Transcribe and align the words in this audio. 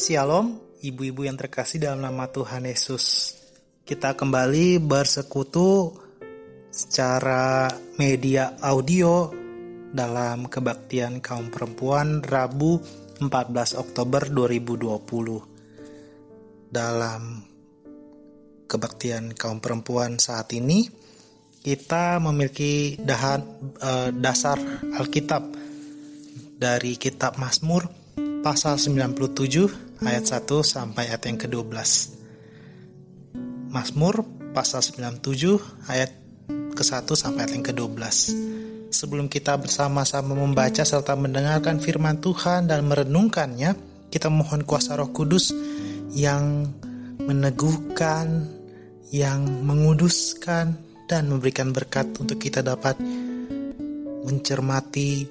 Shalom, 0.00 0.56
ibu-ibu 0.80 1.28
yang 1.28 1.36
terkasih 1.36 1.76
dalam 1.76 2.00
nama 2.00 2.24
Tuhan 2.24 2.64
Yesus. 2.64 3.36
Kita 3.84 4.16
kembali 4.16 4.80
bersekutu 4.80 5.92
secara 6.72 7.68
media 8.00 8.56
audio 8.64 9.28
dalam 9.92 10.48
kebaktian 10.48 11.20
kaum 11.20 11.52
perempuan 11.52 12.24
Rabu 12.24 12.80
14 13.20 13.76
Oktober 13.76 14.24
2020. 14.32 16.72
Dalam 16.72 17.44
kebaktian 18.72 19.36
kaum 19.36 19.60
perempuan 19.60 20.16
saat 20.16 20.48
ini, 20.56 20.88
kita 21.60 22.16
memiliki 22.24 22.96
dahan, 22.96 23.40
eh, 23.76 24.16
dasar 24.16 24.56
Alkitab 24.96 25.44
dari 26.56 26.96
kitab 26.96 27.36
Mazmur 27.36 28.00
pasal 28.40 28.80
97 28.80 29.89
ayat 30.04 30.24
1 30.24 30.48
sampai 30.64 31.12
ayat 31.12 31.22
yang 31.28 31.38
ke-12. 31.40 31.76
Mazmur 33.70 34.26
pasal 34.50 34.80
97 34.82 35.86
ayat 35.86 36.10
ke-1 36.74 37.06
sampai 37.12 37.44
ayat 37.44 37.52
yang 37.54 37.66
ke-12. 37.70 38.00
Sebelum 38.90 39.30
kita 39.30 39.54
bersama-sama 39.60 40.34
membaca 40.34 40.82
serta 40.82 41.14
mendengarkan 41.14 41.78
firman 41.78 42.18
Tuhan 42.18 42.66
dan 42.66 42.82
merenungkannya, 42.88 43.76
kita 44.10 44.26
mohon 44.26 44.66
kuasa 44.66 44.98
Roh 44.98 45.14
Kudus 45.14 45.54
yang 46.10 46.66
meneguhkan, 47.22 48.50
yang 49.14 49.46
menguduskan 49.62 50.74
dan 51.06 51.30
memberikan 51.30 51.70
berkat 51.70 52.10
untuk 52.18 52.42
kita 52.42 52.66
dapat 52.66 52.98
mencermati 54.26 55.26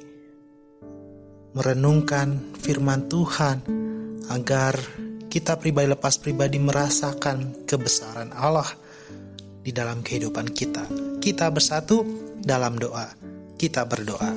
merenungkan 1.52 2.56
firman 2.62 3.10
Tuhan 3.12 3.89
agar 4.30 4.78
kita 5.30 5.58
pribadi 5.62 5.90
lepas 5.94 6.18
pribadi 6.18 6.58
merasakan 6.58 7.66
kebesaran 7.70 8.34
Allah 8.34 8.66
di 9.62 9.70
dalam 9.70 10.02
kehidupan 10.02 10.50
kita. 10.50 10.90
Kita 11.22 11.52
bersatu 11.54 12.02
dalam 12.42 12.80
doa. 12.82 13.06
Kita 13.60 13.86
berdoa. 13.86 14.32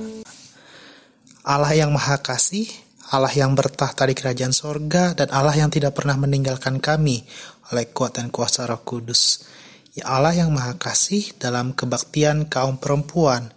Allah 1.43 1.73
yang 1.75 1.91
Maha 1.91 2.21
Kasih, 2.21 2.69
Allah 3.11 3.33
yang 3.33 3.57
bertahta 3.57 4.07
di 4.07 4.15
kerajaan 4.15 4.55
sorga, 4.55 5.17
dan 5.17 5.33
Allah 5.35 5.57
yang 5.59 5.71
tidak 5.73 5.97
pernah 5.97 6.15
meninggalkan 6.15 6.79
kami 6.79 7.25
oleh 7.73 7.89
kuat 7.91 8.21
dan 8.21 8.29
kuasa 8.29 8.69
roh 8.69 8.83
kudus. 8.85 9.47
Ya 9.93 10.09
Allah 10.09 10.33
yang 10.33 10.53
Maha 10.55 10.77
Kasih 10.79 11.35
dalam 11.37 11.75
kebaktian 11.75 12.49
kaum 12.49 12.79
perempuan, 12.79 13.51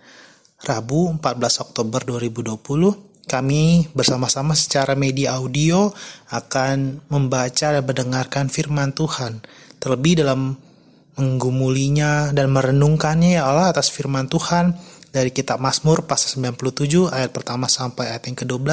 Rabu 0.66 1.14
14 1.20 1.62
Oktober 1.62 2.02
2020, 2.04 3.15
kami 3.26 3.90
bersama-sama 3.92 4.54
secara 4.54 4.94
media 4.94 5.38
audio 5.38 5.90
akan 6.30 7.06
membaca 7.10 7.74
dan 7.74 7.82
mendengarkan 7.82 8.48
firman 8.48 8.94
Tuhan. 8.94 9.42
Terlebih 9.82 10.22
dalam 10.22 10.58
menggumulinya 11.16 12.36
dan 12.36 12.52
merenungkannya 12.52 13.40
ya 13.40 13.50
Allah 13.50 13.72
atas 13.72 13.90
firman 13.90 14.28
Tuhan 14.28 14.76
dari 15.10 15.32
kitab 15.32 15.64
Mazmur 15.64 16.04
pasal 16.04 16.44
97 16.54 17.08
ayat 17.08 17.32
pertama 17.32 17.72
sampai 17.72 18.12
ayat 18.12 18.28
yang 18.28 18.38
ke-12. 18.38 18.72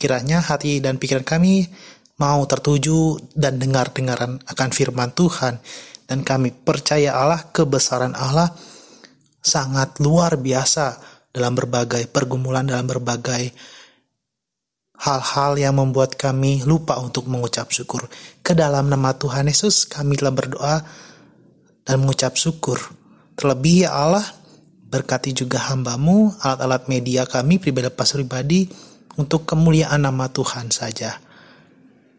Kiranya 0.00 0.42
hati 0.42 0.82
dan 0.82 0.98
pikiran 0.98 1.22
kami 1.22 1.70
mau 2.18 2.42
tertuju 2.44 3.16
dan 3.32 3.56
dengar-dengaran 3.56 4.42
akan 4.44 4.68
firman 4.74 5.14
Tuhan. 5.16 5.62
Dan 6.10 6.26
kami 6.26 6.50
percaya 6.50 7.14
Allah, 7.14 7.48
kebesaran 7.54 8.18
Allah 8.18 8.50
sangat 9.38 10.02
luar 10.02 10.36
biasa 10.36 10.98
dalam 11.30 11.54
berbagai 11.54 12.10
pergumulan, 12.10 12.66
dalam 12.66 12.86
berbagai 12.86 13.54
hal-hal 15.00 15.56
yang 15.56 15.80
membuat 15.80 16.20
kami 16.20 16.60
lupa 16.68 17.00
untuk 17.00 17.24
mengucap 17.30 17.72
syukur. 17.72 18.04
Ke 18.44 18.52
dalam 18.52 18.92
nama 18.92 19.16
Tuhan 19.16 19.48
Yesus 19.48 19.88
kami 19.88 20.20
telah 20.20 20.34
berdoa 20.34 20.76
dan 21.88 21.96
mengucap 22.04 22.36
syukur. 22.36 22.76
Terlebih 23.38 23.88
ya 23.88 23.96
Allah, 23.96 24.26
berkati 24.90 25.32
juga 25.32 25.72
hambamu, 25.72 26.36
alat-alat 26.44 26.90
media 26.92 27.24
kami 27.24 27.56
pribadi 27.56 27.88
lepas 27.88 28.12
pribadi 28.12 28.68
untuk 29.16 29.48
kemuliaan 29.48 30.04
nama 30.04 30.28
Tuhan 30.28 30.68
saja. 30.68 31.16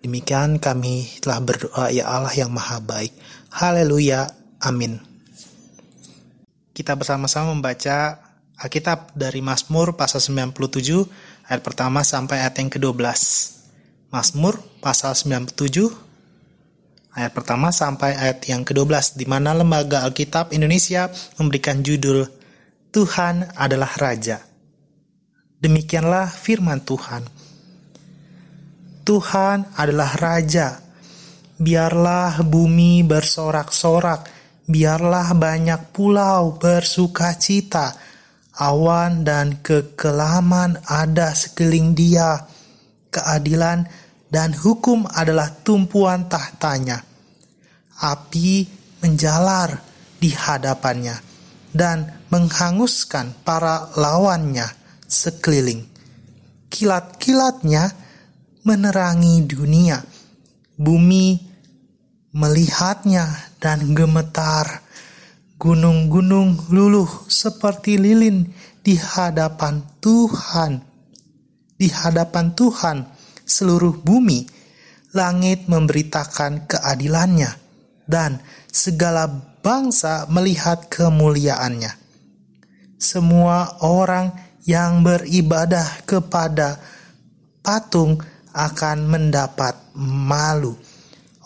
Demikian 0.02 0.58
kami 0.58 1.22
telah 1.22 1.38
berdoa 1.46 1.94
ya 1.94 2.10
Allah 2.10 2.34
yang 2.34 2.50
maha 2.50 2.82
baik. 2.82 3.14
Haleluya. 3.54 4.26
Amin. 4.66 4.98
Kita 6.74 6.98
bersama-sama 6.98 7.54
membaca 7.54 8.18
Alkitab 8.62 9.18
dari 9.18 9.42
Mazmur 9.42 9.98
pasal 9.98 10.22
97 10.22 11.50
ayat 11.50 11.62
pertama 11.66 12.06
sampai 12.06 12.46
ayat 12.46 12.62
yang 12.62 12.70
ke-12. 12.70 13.02
Mazmur 14.14 14.62
pasal 14.78 15.18
97 15.18 15.90
ayat 17.18 17.34
pertama 17.34 17.74
sampai 17.74 18.14
ayat 18.14 18.46
yang 18.46 18.62
ke-12 18.62 19.18
di 19.18 19.26
mana 19.26 19.58
Lembaga 19.58 20.06
Alkitab 20.06 20.54
Indonesia 20.54 21.10
memberikan 21.42 21.82
judul 21.82 22.22
Tuhan 22.94 23.50
adalah 23.58 23.98
Raja. 23.98 24.46
Demikianlah 25.58 26.30
firman 26.30 26.86
Tuhan. 26.86 27.26
Tuhan 29.02 29.74
adalah 29.74 30.12
Raja. 30.22 30.78
Biarlah 31.58 32.46
bumi 32.46 33.02
bersorak-sorak, 33.06 34.30
biarlah 34.70 35.34
banyak 35.34 35.94
pulau 35.94 36.58
bersuka 36.62 37.34
cita 37.38 38.11
awan 38.58 39.24
dan 39.24 39.60
kekelaman 39.64 40.80
ada 40.88 41.32
sekeliling 41.32 41.96
dia. 41.96 42.48
Keadilan 43.12 43.88
dan 44.32 44.56
hukum 44.56 45.04
adalah 45.12 45.52
tumpuan 45.64 46.32
tahtanya. 46.32 47.04
Api 48.02 48.66
menjalar 49.04 49.78
di 50.18 50.32
hadapannya 50.32 51.20
dan 51.76 52.28
menghanguskan 52.32 53.44
para 53.44 53.92
lawannya 53.96 54.68
sekeliling. 55.08 55.88
Kilat-kilatnya 56.72 57.92
menerangi 58.64 59.44
dunia. 59.44 60.00
Bumi 60.80 61.52
melihatnya 62.32 63.28
dan 63.60 63.92
gemetar 63.92 64.81
Gunung-gunung 65.62 66.74
luluh 66.74 67.06
seperti 67.30 68.02
lilin 68.02 68.50
di 68.82 68.98
hadapan 68.98 69.86
Tuhan. 70.02 70.82
Di 71.78 71.86
hadapan 71.86 72.58
Tuhan, 72.58 73.06
seluruh 73.46 74.02
bumi, 74.02 74.50
langit 75.14 75.70
memberitakan 75.70 76.66
keadilannya, 76.66 77.54
dan 78.10 78.42
segala 78.74 79.30
bangsa 79.62 80.26
melihat 80.34 80.90
kemuliaannya. 80.90 81.94
Semua 82.98 83.86
orang 83.86 84.34
yang 84.66 85.06
beribadah 85.06 86.10
kepada 86.10 86.82
patung 87.62 88.18
akan 88.50 88.98
mendapat 89.06 89.78
malu. 89.94 90.74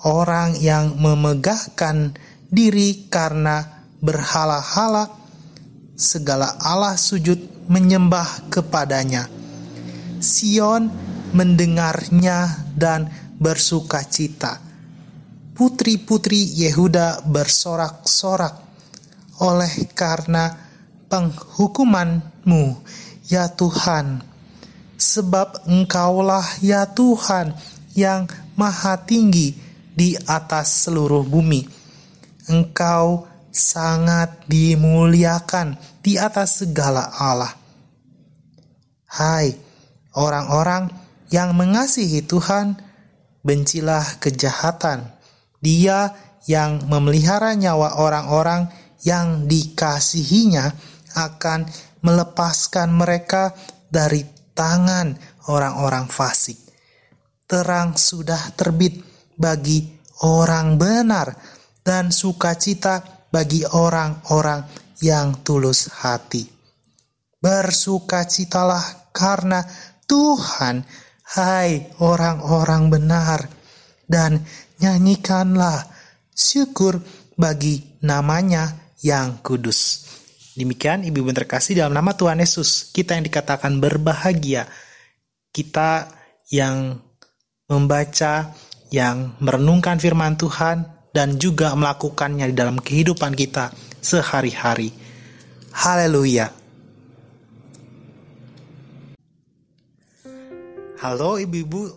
Orang 0.07 0.55
yang 0.55 0.95
memegahkan 1.03 2.15
diri 2.47 3.11
karena 3.11 3.74
berhala-hala, 4.05 5.09
segala 5.97 6.53
Allah 6.61 6.93
sujud 6.93 7.65
menyembah 7.65 8.45
kepadanya. 8.53 9.25
Sion 10.21 10.93
mendengarnya 11.33 12.69
dan 12.77 13.09
bersuka 13.41 14.05
cita. 14.05 14.61
Putri-putri 15.55 16.45
Yehuda 16.45 17.25
bersorak-sorak 17.25 18.55
oleh 19.41 19.73
karena 19.97 20.53
penghukumanmu, 21.09 22.63
ya 23.25 23.49
Tuhan. 23.49 24.21
Sebab 24.95 25.67
engkaulah 25.67 26.43
ya 26.63 26.87
Tuhan 26.87 27.55
yang 27.95 28.27
maha 28.55 28.99
tinggi 29.03 29.55
di 29.95 30.15
atas 30.27 30.87
seluruh 30.87 31.23
bumi. 31.23 31.67
Engkau 32.51 33.34
sangat 33.55 34.43
dimuliakan 34.51 35.79
di 36.03 36.19
atas 36.19 36.67
segala 36.67 37.07
Allah. 37.15 37.55
Hai 39.07 39.55
orang-orang 40.19 40.91
yang 41.31 41.55
mengasihi 41.55 42.27
Tuhan, 42.27 42.75
bencilah 43.47 44.19
kejahatan. 44.19 45.07
Dia 45.63 46.11
yang 46.45 46.83
memelihara 46.91 47.55
nyawa 47.55 47.97
orang-orang 47.97 48.69
yang 49.01 49.47
dikasihinya 49.47 50.75
akan 51.15 51.65
melepaskan 52.03 52.91
mereka 52.91 53.55
dari 53.87 54.21
tangan 54.53 55.15
orang-orang 55.47 56.05
fasik. 56.11 56.59
Terang 57.45 57.95
sudah 57.95 58.53
terbit 58.57 58.99
bagi 59.37 59.85
orang 60.25 60.77
benar 60.77 61.33
dan 61.85 62.09
sukacita 62.09 63.14
bagi 63.35 63.67
orang-orang 63.67 64.63
yang 65.03 65.43
tulus 65.43 65.91
hati. 65.91 66.47
Bersukacitalah 67.43 69.11
karena 69.11 69.59
Tuhan 70.07 70.87
hai 71.35 71.91
orang-orang 71.99 72.87
benar, 72.87 73.43
dan 74.07 74.39
nyanyikanlah 74.79 75.83
syukur 76.31 77.03
bagi 77.35 77.99
namanya 78.07 78.95
yang 79.03 79.43
kudus. 79.43 80.07
Demikian 80.55 81.03
ibu-ibu 81.03 81.35
terkasih 81.35 81.83
dalam 81.83 81.91
nama 81.91 82.15
Tuhan 82.15 82.39
Yesus, 82.39 82.95
kita 82.95 83.19
yang 83.19 83.27
dikatakan 83.27 83.83
berbahagia, 83.83 84.71
kita 85.51 86.07
yang 86.47 87.03
membaca, 87.67 88.55
yang 88.95 89.35
merenungkan 89.43 89.99
firman 89.99 90.39
Tuhan, 90.39 90.94
dan 91.15 91.39
juga 91.39 91.71
melakukannya 91.79 92.51
di 92.51 92.55
dalam 92.59 92.75
kehidupan 92.75 93.39
kita 93.39 93.71
sehari-hari. 94.03 94.91
Haleluya! 95.71 96.51
Halo 100.99 101.39
ibu-ibu, 101.39 101.87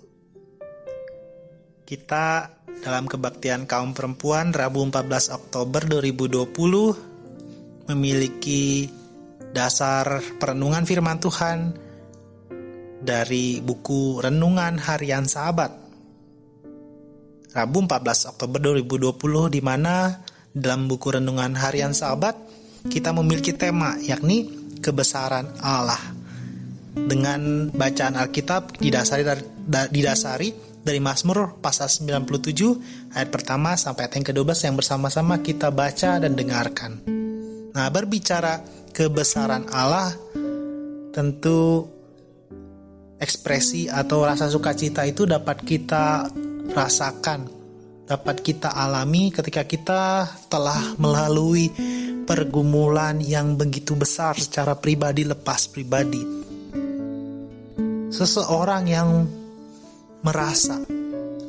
kita 1.82 2.54
dalam 2.78 3.10
kebaktian 3.10 3.66
kaum 3.66 3.90
perempuan 3.90 4.54
Rabu 4.54 4.86
14 4.86 5.34
Oktober 5.34 5.82
2020 5.82 7.90
memiliki 7.90 8.86
dasar 9.50 10.22
perenungan 10.38 10.86
firman 10.86 11.18
Tuhan 11.18 11.74
dari 13.02 13.58
buku 13.64 14.20
Renungan 14.22 14.78
Harian 14.78 15.26
Sahabat. 15.26 15.87
Rabu 17.58 17.82
14 17.82 18.30
Oktober 18.38 18.62
2020 18.62 19.50
di 19.50 19.58
mana 19.58 20.22
dalam 20.54 20.86
buku 20.86 21.10
Renungan 21.10 21.58
Harian 21.58 21.90
Sahabat 21.90 22.38
kita 22.86 23.10
memiliki 23.10 23.50
tema 23.50 23.98
yakni 23.98 24.46
kebesaran 24.78 25.58
Allah 25.58 25.98
dengan 26.94 27.66
bacaan 27.74 28.14
Alkitab 28.14 28.78
didasari 28.78 29.26
dari, 29.26 29.42
didasari 29.90 30.48
dari 30.86 31.02
Mazmur 31.02 31.58
pasal 31.58 31.90
97 31.90 33.18
ayat 33.18 33.28
pertama 33.34 33.74
sampai 33.74 34.06
ayat 34.06 34.22
yang 34.22 34.26
ke-12 34.30 34.58
yang 34.70 34.76
bersama-sama 34.78 35.42
kita 35.42 35.74
baca 35.74 36.22
dan 36.22 36.38
dengarkan. 36.38 37.02
Nah, 37.74 37.90
berbicara 37.90 38.62
kebesaran 38.94 39.66
Allah 39.74 40.14
tentu 41.10 41.90
ekspresi 43.18 43.90
atau 43.90 44.22
rasa 44.22 44.46
sukacita 44.46 45.02
itu 45.02 45.26
dapat 45.26 45.66
kita 45.66 46.30
rasakan, 46.72 47.48
dapat 48.08 48.40
kita 48.40 48.72
alami 48.72 49.28
ketika 49.32 49.62
kita 49.64 50.02
telah 50.48 50.96
melalui 50.96 51.68
pergumulan 52.24 53.20
yang 53.20 53.56
begitu 53.56 53.96
besar 53.96 54.36
secara 54.36 54.76
pribadi 54.76 55.24
lepas 55.24 55.68
pribadi 55.72 56.48
seseorang 58.08 58.84
yang 58.88 59.28
merasa 60.24 60.80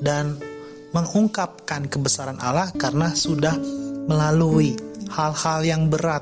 dan 0.04 0.38
mengungkapkan 0.94 1.90
kebesaran 1.90 2.38
Allah 2.38 2.70
karena 2.76 3.10
sudah 3.16 3.58
melalui 4.06 4.78
hal-hal 5.10 5.66
yang 5.66 5.90
berat, 5.90 6.22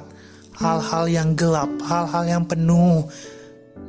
hal-hal 0.55 1.05
yang 1.11 1.35
gelap, 1.35 1.67
hal-hal 1.83 2.23
yang 2.23 2.43
penuh 2.47 3.03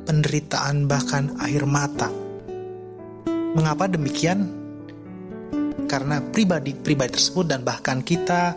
penderitaan 0.03 0.83
bahkan 0.89 1.31
air 1.47 1.63
mata. 1.63 2.11
Mengapa 3.55 3.87
demikian? 3.87 4.58
Karena 5.89 6.21
pribadi-pribadi 6.21 7.17
tersebut 7.17 7.49
dan 7.49 7.65
bahkan 7.65 8.05
kita 8.05 8.53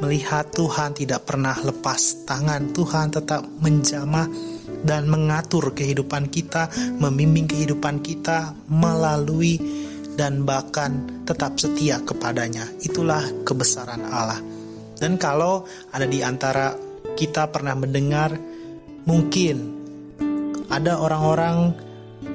melihat 0.00 0.48
Tuhan 0.52 0.96
tidak 0.96 1.28
pernah 1.28 1.56
lepas 1.60 2.28
tangan, 2.28 2.72
Tuhan 2.76 3.12
tetap 3.12 3.44
menjamah 3.60 4.28
dan 4.84 5.08
mengatur 5.08 5.76
kehidupan 5.76 6.32
kita, 6.32 6.72
membimbing 7.00 7.48
kehidupan 7.48 8.00
kita 8.00 8.52
melalui 8.68 9.60
dan 10.16 10.44
bahkan 10.44 11.24
tetap 11.28 11.56
setia 11.60 12.00
kepadanya. 12.00 12.64
Itulah 12.80 13.24
kebesaran 13.44 14.04
Allah. 14.08 14.40
Dan 15.00 15.16
kalau 15.16 15.64
ada 15.92 16.04
di 16.04 16.20
antara 16.20 16.76
kita 17.16 17.48
pernah 17.48 17.72
mendengar, 17.76 18.36
mungkin 19.08 19.80
ada 20.68 21.00
orang-orang 21.00 21.72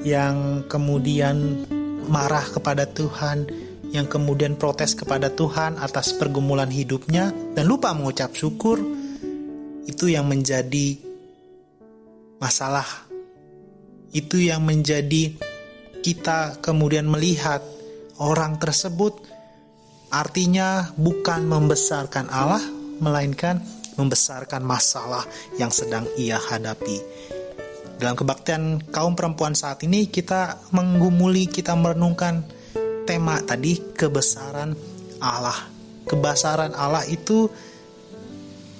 yang 0.06 0.66
kemudian 0.70 1.66
marah 2.10 2.46
kepada 2.46 2.86
Tuhan, 2.90 3.65
yang 3.96 4.12
kemudian 4.12 4.60
protes 4.60 4.92
kepada 4.94 5.32
Tuhan 5.32 5.80
atas 5.80 6.12
pergumulan 6.20 6.68
hidupnya 6.68 7.32
dan 7.56 7.64
lupa 7.64 7.96
mengucap 7.96 8.36
syukur, 8.36 8.78
itu 9.88 10.12
yang 10.12 10.28
menjadi 10.28 11.00
masalah. 12.38 12.86
Itu 14.12 14.40
yang 14.40 14.68
menjadi 14.68 15.36
kita 16.04 16.60
kemudian 16.60 17.08
melihat 17.08 17.64
orang 18.20 18.60
tersebut 18.60 19.16
artinya 20.12 20.92
bukan 20.96 21.48
membesarkan 21.48 22.28
Allah, 22.32 22.64
melainkan 23.00 23.60
membesarkan 23.96 24.64
masalah 24.64 25.24
yang 25.56 25.72
sedang 25.72 26.04
ia 26.20 26.36
hadapi. 26.36 27.00
Dalam 27.96 28.16
kebaktian 28.20 28.92
kaum 28.92 29.16
perempuan 29.16 29.56
saat 29.56 29.80
ini 29.88 30.12
kita 30.12 30.60
menggumuli, 30.76 31.48
kita 31.48 31.80
merenungkan 31.80 32.44
tema 33.06 33.40
tadi 33.46 33.94
kebesaran 33.94 34.74
Allah. 35.22 35.72
Kebesaran 36.06 36.74
Allah 36.74 37.06
itu 37.06 37.50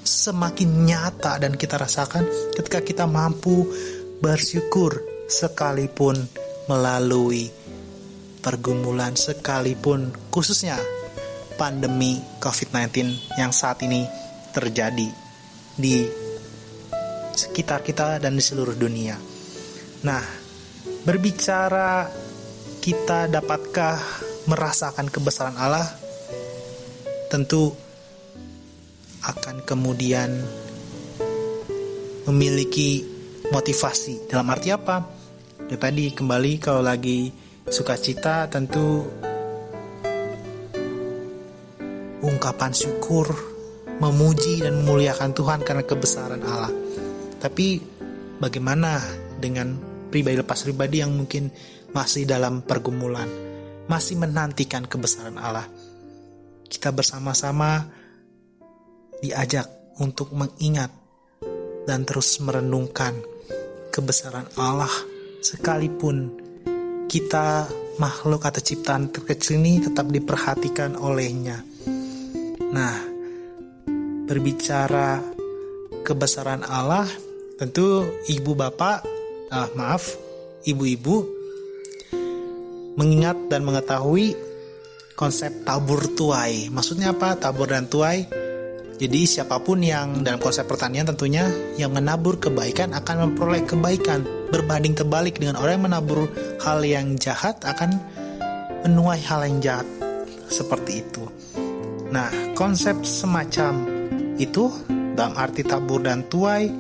semakin 0.06 0.86
nyata 0.86 1.42
dan 1.42 1.58
kita 1.58 1.82
rasakan 1.82 2.26
ketika 2.54 2.82
kita 2.86 3.06
mampu 3.10 3.66
bersyukur 4.22 5.02
sekalipun 5.26 6.18
melalui 6.70 7.50
pergumulan 8.46 9.18
sekalipun 9.18 10.14
khususnya 10.30 10.78
pandemi 11.58 12.22
COVID-19 12.38 13.18
yang 13.42 13.50
saat 13.50 13.82
ini 13.82 14.06
terjadi 14.54 15.10
di 15.74 16.06
sekitar 17.34 17.82
kita 17.82 18.22
dan 18.22 18.38
di 18.38 18.44
seluruh 18.46 18.78
dunia. 18.78 19.18
Nah, 20.06 20.24
berbicara 21.04 22.06
kita 22.86 23.26
dapatkah 23.26 23.98
merasakan 24.46 25.10
kebesaran 25.10 25.58
Allah? 25.58 25.90
Tentu 27.34 27.74
akan 29.26 29.66
kemudian 29.66 30.30
memiliki 32.30 33.02
motivasi. 33.50 34.30
Dalam 34.30 34.54
arti 34.54 34.70
apa? 34.70 35.02
Ya 35.66 35.82
tadi 35.82 36.14
kembali 36.14 36.62
kalau 36.62 36.86
lagi 36.86 37.34
sukacita 37.66 38.46
tentu 38.54 39.02
ungkapan 42.22 42.70
syukur, 42.70 43.34
memuji 43.98 44.62
dan 44.62 44.86
memuliakan 44.86 45.34
Tuhan 45.34 45.66
karena 45.66 45.82
kebesaran 45.82 46.46
Allah. 46.46 46.70
Tapi 47.42 47.82
bagaimana 48.38 49.02
dengan 49.42 49.74
pribadi 50.14 50.38
lepas 50.38 50.62
pribadi 50.62 51.02
yang 51.02 51.18
mungkin 51.18 51.50
masih 51.96 52.28
dalam 52.28 52.60
pergumulan, 52.60 53.32
masih 53.88 54.20
menantikan 54.20 54.84
kebesaran 54.84 55.40
Allah? 55.40 55.64
Kita 56.68 56.92
bersama-sama 56.92 57.88
diajak 59.24 59.96
untuk 60.04 60.36
mengingat 60.36 60.92
dan 61.88 62.04
terus 62.04 62.44
merenungkan 62.44 63.16
kebesaran 63.96 64.52
Allah 64.60 64.92
sekalipun 65.40 66.36
kita 67.08 67.70
makhluk 67.96 68.44
atau 68.44 68.60
ciptaan 68.60 69.08
terkecil 69.08 69.64
ini 69.64 69.80
tetap 69.80 70.12
diperhatikan 70.12 71.00
olehnya. 71.00 71.64
Nah, 72.76 72.96
berbicara 74.28 75.24
kebesaran 76.04 76.66
Allah, 76.68 77.08
tentu 77.56 78.04
ibu 78.28 78.52
bapak, 78.52 79.06
ah, 79.54 79.70
maaf, 79.80 80.12
ibu-ibu 80.66 81.35
mengingat 82.96 83.38
dan 83.52 83.64
mengetahui 83.68 84.36
konsep 85.16 85.64
tabur 85.64 86.04
tuai. 86.16 86.68
Maksudnya 86.72 87.16
apa? 87.16 87.40
Tabur 87.40 87.72
dan 87.72 87.88
tuai 87.88 88.46
jadi 88.96 89.28
siapa 89.28 89.60
pun 89.60 89.84
yang 89.84 90.24
dalam 90.24 90.40
konsep 90.40 90.64
pertanian 90.64 91.04
tentunya 91.04 91.52
yang 91.76 91.92
menabur 91.92 92.40
kebaikan 92.40 92.96
akan 92.96 93.28
memperoleh 93.28 93.68
kebaikan. 93.68 94.24
Berbanding 94.48 94.96
terbalik 94.96 95.36
dengan 95.36 95.60
orang 95.60 95.84
yang 95.84 95.86
menabur 95.92 96.32
hal 96.64 96.80
yang 96.88 97.20
jahat 97.20 97.60
akan 97.68 98.00
menuai 98.88 99.20
hal 99.20 99.44
yang 99.44 99.60
jahat. 99.60 99.88
Seperti 100.48 101.04
itu. 101.04 101.28
Nah, 102.08 102.32
konsep 102.56 103.04
semacam 103.04 103.84
itu 104.40 104.72
dalam 105.12 105.36
arti 105.36 105.68
tabur 105.68 106.00
dan 106.00 106.24
tuai, 106.32 106.72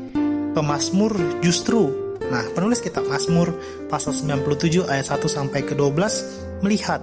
pemazmur 0.55 1.19
justru 1.43 2.04
Nah, 2.25 2.43
penulis 2.57 2.81
kitab 2.81 3.05
Mazmur 3.05 3.53
pasal 3.85 4.13
97 4.13 4.89
ayat 4.89 5.05
1 5.13 5.29
sampai 5.29 5.61
ke 5.61 5.77
12 5.77 6.61
melihat 6.65 7.01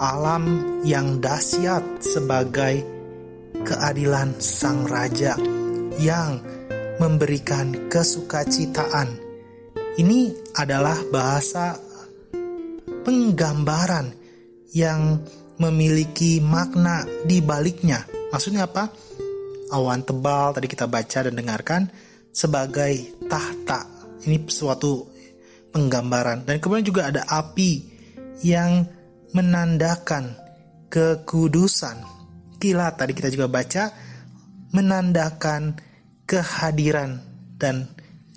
alam 0.00 0.44
yang 0.86 1.18
dahsyat 1.20 1.82
sebagai 2.00 2.80
keadilan 3.66 4.32
Sang 4.40 4.88
Raja 4.88 5.36
yang 6.00 6.40
memberikan 6.96 7.90
kesukacitaan. 7.92 9.08
Ini 10.00 10.32
adalah 10.56 10.96
bahasa 11.12 11.76
penggambaran 13.04 14.14
yang 14.72 15.20
memiliki 15.60 16.40
makna 16.40 17.04
di 17.26 17.44
baliknya. 17.44 18.06
Maksudnya 18.32 18.64
apa? 18.64 18.88
Awan 19.74 20.00
tebal 20.06 20.56
tadi 20.56 20.66
kita 20.70 20.88
baca 20.88 21.28
dan 21.28 21.34
dengarkan 21.36 21.82
sebagai 22.32 23.20
tahta. 23.28 23.99
Ini 24.26 24.36
suatu 24.50 25.08
penggambaran 25.70 26.44
dan 26.44 26.58
kemudian 26.58 26.86
juga 26.86 27.08
ada 27.08 27.22
api 27.24 27.86
yang 28.44 28.84
menandakan 29.32 30.34
kekudusan. 30.90 32.02
Kilat 32.60 33.00
tadi 33.00 33.12
kita 33.16 33.32
juga 33.32 33.48
baca 33.48 33.88
menandakan 34.74 35.78
kehadiran 36.26 37.18
dan 37.56 37.88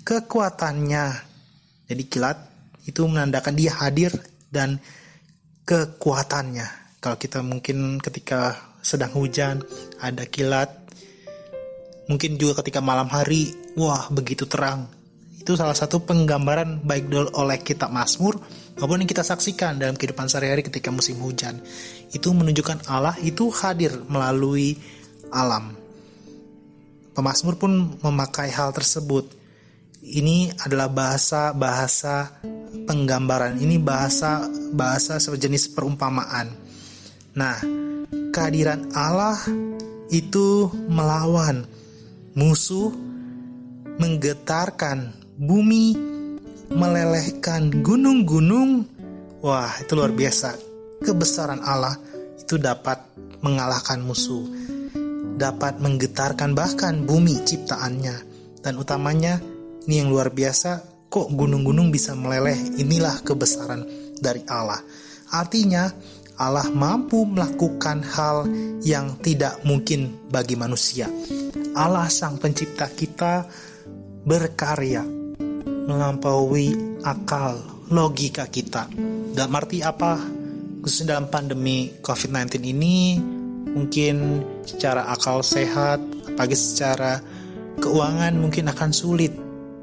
kekuatannya. 0.06 1.06
Jadi 1.90 2.02
kilat 2.08 2.38
itu 2.88 3.04
menandakan 3.04 3.54
dia 3.56 3.72
hadir 3.76 4.12
dan 4.48 4.80
kekuatannya. 5.68 7.00
Kalau 7.00 7.16
kita 7.20 7.44
mungkin 7.44 8.00
ketika 8.00 8.56
sedang 8.80 9.12
hujan 9.12 9.60
ada 10.00 10.24
kilat, 10.28 10.72
mungkin 12.08 12.36
juga 12.36 12.64
ketika 12.64 12.80
malam 12.84 13.08
hari, 13.08 13.52
wah 13.76 14.08
begitu 14.08 14.48
terang. 14.48 14.88
Itu 15.44 15.60
salah 15.60 15.76
satu 15.76 16.00
penggambaran 16.00 16.80
baik 16.80 17.12
oleh 17.36 17.60
kitab 17.60 17.92
Mazmur 17.92 18.40
maupun 18.80 19.04
yang 19.04 19.10
kita 19.12 19.20
saksikan 19.20 19.76
dalam 19.76 19.92
kehidupan 19.92 20.24
sehari-hari 20.24 20.64
ketika 20.64 20.88
musim 20.88 21.20
hujan. 21.20 21.60
Itu 22.16 22.32
menunjukkan 22.32 22.88
Allah 22.88 23.12
itu 23.20 23.52
hadir 23.52 23.92
melalui 24.08 24.80
alam. 25.28 25.76
Pemasmur 27.12 27.60
pun 27.60 28.00
memakai 28.00 28.48
hal 28.56 28.72
tersebut. 28.72 29.36
Ini 30.00 30.56
adalah 30.64 30.88
bahasa-bahasa 30.88 32.40
penggambaran. 32.88 33.60
Ini 33.60 33.76
bahasa 33.84 34.48
bahasa 34.72 35.20
sejenis 35.20 35.76
perumpamaan. 35.76 36.56
Nah, 37.36 37.60
kehadiran 38.32 38.96
Allah 38.96 39.36
itu 40.08 40.72
melawan 40.88 41.68
musuh, 42.32 42.96
menggetarkan 44.00 45.23
bumi, 45.38 45.94
melelehkan 46.70 47.82
gunung-gunung. 47.82 48.86
Wah, 49.44 49.70
itu 49.82 49.92
luar 49.98 50.14
biasa. 50.14 50.56
Kebesaran 51.04 51.60
Allah 51.60 51.98
itu 52.40 52.56
dapat 52.56 53.02
mengalahkan 53.44 54.00
musuh, 54.00 54.46
dapat 55.36 55.82
menggetarkan 55.82 56.56
bahkan 56.56 57.04
bumi 57.04 57.44
ciptaannya. 57.44 58.16
Dan 58.64 58.80
utamanya, 58.80 59.36
ini 59.84 60.00
yang 60.00 60.08
luar 60.08 60.32
biasa, 60.32 60.80
kok 61.12 61.28
gunung-gunung 61.34 61.92
bisa 61.92 62.16
meleleh? 62.16 62.56
Inilah 62.80 63.20
kebesaran 63.20 63.84
dari 64.16 64.40
Allah. 64.48 64.80
Artinya, 65.34 65.92
Allah 66.34 66.66
mampu 66.72 67.28
melakukan 67.28 68.02
hal 68.02 68.48
yang 68.82 69.20
tidak 69.20 69.60
mungkin 69.62 70.30
bagi 70.32 70.58
manusia. 70.58 71.06
Allah 71.76 72.10
Sang 72.10 72.40
Pencipta 72.42 72.90
kita 72.90 73.46
berkarya 74.24 75.23
melampaui 75.84 77.00
akal 77.04 77.60
logika 77.92 78.48
kita. 78.48 78.88
Dalam 79.34 79.52
arti 79.56 79.84
apa? 79.84 80.16
Khususnya 80.80 81.16
dalam 81.16 81.32
pandemi 81.32 81.92
COVID-19 82.00 82.60
ini, 82.64 83.16
mungkin 83.72 84.44
secara 84.64 85.08
akal 85.12 85.40
sehat, 85.40 86.00
apalagi 86.28 86.56
secara 86.56 87.20
keuangan 87.80 88.36
mungkin 88.36 88.68
akan 88.68 88.90
sulit. 88.92 89.32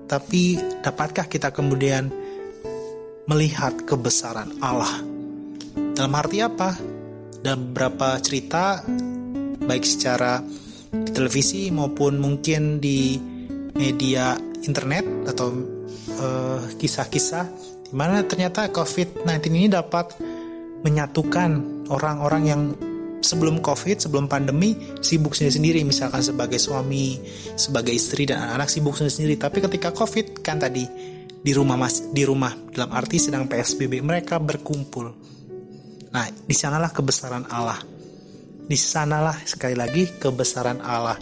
Tapi 0.05 0.59
dapatkah 0.83 1.25
kita 1.25 1.49
kemudian 1.55 2.11
melihat 3.25 3.81
kebesaran 3.87 4.59
Allah? 4.59 5.01
Dalam 5.95 6.13
arti 6.17 6.37
apa? 6.43 6.75
Dalam 7.41 7.71
beberapa 7.71 8.21
cerita, 8.21 8.83
baik 9.65 9.85
secara 9.87 10.43
di 10.91 11.11
televisi 11.15 11.71
maupun 11.71 12.19
mungkin 12.19 12.83
di 12.83 13.15
media 13.71 14.35
internet 14.61 15.31
atau 15.31 15.70
uh, 16.21 16.61
kisah-kisah 16.77 17.45
di 17.89 17.93
mana 17.97 18.21
ternyata 18.23 18.69
COVID-19 18.69 19.25
ini 19.51 19.67
dapat 19.67 20.13
menyatukan 20.85 21.83
orang-orang 21.89 22.43
yang 22.45 22.61
sebelum 23.21 23.59
COVID, 23.61 23.97
sebelum 24.01 24.29
pandemi 24.29 24.77
sibuk 25.01 25.33
sendiri-sendiri 25.33 25.81
misalkan 25.81 26.21
sebagai 26.21 26.61
suami, 26.61 27.19
sebagai 27.57 27.91
istri 27.91 28.29
dan 28.29 28.45
anak-anak 28.45 28.69
sibuk 28.69 28.93
sendiri-sendiri. 28.95 29.35
Tapi 29.41 29.57
ketika 29.65 29.89
COVID 29.91 30.45
kan 30.45 30.61
tadi 30.61 30.85
di 31.41 31.51
rumah 31.57 31.73
mas 31.73 32.05
di 32.13 32.21
rumah 32.21 32.53
dalam 32.69 32.93
arti 32.93 33.17
sedang 33.17 33.49
PSBB 33.49 34.05
mereka 34.05 34.37
berkumpul 34.37 35.31
Nah, 36.11 36.27
di 36.27 36.51
sanalah 36.51 36.91
kebesaran 36.91 37.47
Allah. 37.47 37.79
Di 38.67 38.75
sanalah 38.75 39.35
sekali 39.47 39.75
lagi 39.79 40.11
kebesaran 40.19 40.83
Allah. 40.83 41.15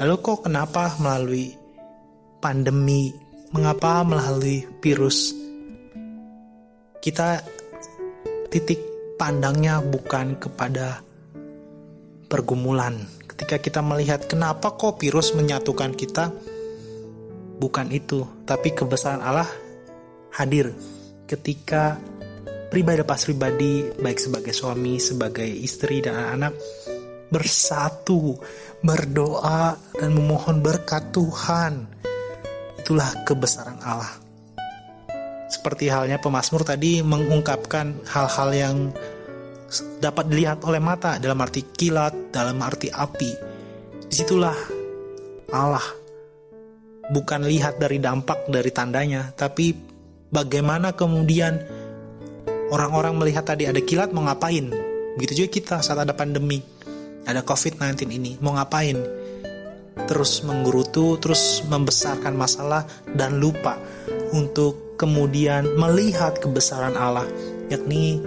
Lalu 0.00 0.14
kok 0.20 0.44
kenapa 0.44 0.92
melalui 1.00 1.48
pandemi, 2.40 3.08
mengapa 3.52 4.00
melalui 4.02 4.64
virus 4.80 5.36
kita 7.02 7.44
titik 8.48 8.80
pandangnya 9.20 9.84
bukan 9.84 10.40
kepada 10.40 11.04
pergumulan. 12.32 12.96
Ketika 13.28 13.60
kita 13.60 13.80
melihat 13.84 14.24
kenapa 14.24 14.72
kok 14.72 14.96
virus 15.02 15.36
menyatukan 15.36 15.92
kita, 15.92 16.32
bukan 17.60 17.92
itu, 17.92 18.24
tapi 18.48 18.72
kebesaran 18.72 19.20
Allah 19.20 19.48
hadir 20.32 20.72
ketika 21.28 22.00
pribadi 22.72 23.04
lepas 23.04 23.20
pribadi, 23.28 23.84
baik 24.00 24.16
sebagai 24.16 24.56
suami, 24.56 24.96
sebagai 24.96 25.44
istri 25.44 26.00
dan 26.00 26.16
anak-anak 26.16 26.54
bersatu, 27.28 28.36
berdoa 28.80 29.76
dan 29.96 30.10
memohon 30.16 30.64
berkat 30.64 31.12
Tuhan. 31.12 31.91
Itulah 32.82 33.22
kebesaran 33.22 33.78
Allah. 33.86 34.10
Seperti 35.46 35.86
halnya 35.86 36.18
pemazmur 36.18 36.66
tadi 36.66 36.98
mengungkapkan 37.06 38.02
hal-hal 38.10 38.50
yang 38.50 38.76
dapat 40.02 40.26
dilihat 40.28 40.66
oleh 40.66 40.82
mata 40.82 41.22
dalam 41.22 41.38
arti 41.38 41.62
kilat, 41.62 42.34
dalam 42.34 42.58
arti 42.58 42.90
api. 42.90 43.30
Di 44.10 44.14
situlah 44.18 44.56
Allah 45.54 45.86
bukan 47.14 47.46
lihat 47.46 47.78
dari 47.78 48.02
dampak 48.02 48.50
dari 48.50 48.74
tandanya, 48.74 49.30
tapi 49.32 49.70
bagaimana 50.32 50.92
kemudian 50.98 51.82
Orang-orang 52.72 53.20
melihat 53.20 53.44
tadi 53.44 53.68
ada 53.68 53.76
kilat 53.84 54.16
mau 54.16 54.24
ngapain? 54.24 54.72
Begitu 55.20 55.44
juga 55.44 55.48
kita 55.52 55.76
saat 55.84 56.08
ada 56.08 56.16
pandemi, 56.16 56.64
ada 57.28 57.44
COVID-19 57.44 58.08
ini, 58.08 58.40
mau 58.40 58.56
ngapain? 58.56 58.96
Terus 59.92 60.40
menggerutu, 60.44 61.20
terus 61.20 61.60
membesarkan 61.68 62.32
masalah 62.32 62.88
dan 63.12 63.36
lupa 63.36 63.76
untuk 64.32 64.96
kemudian 64.96 65.76
melihat 65.76 66.40
kebesaran 66.40 66.96
Allah, 66.96 67.28
yakni 67.68 68.20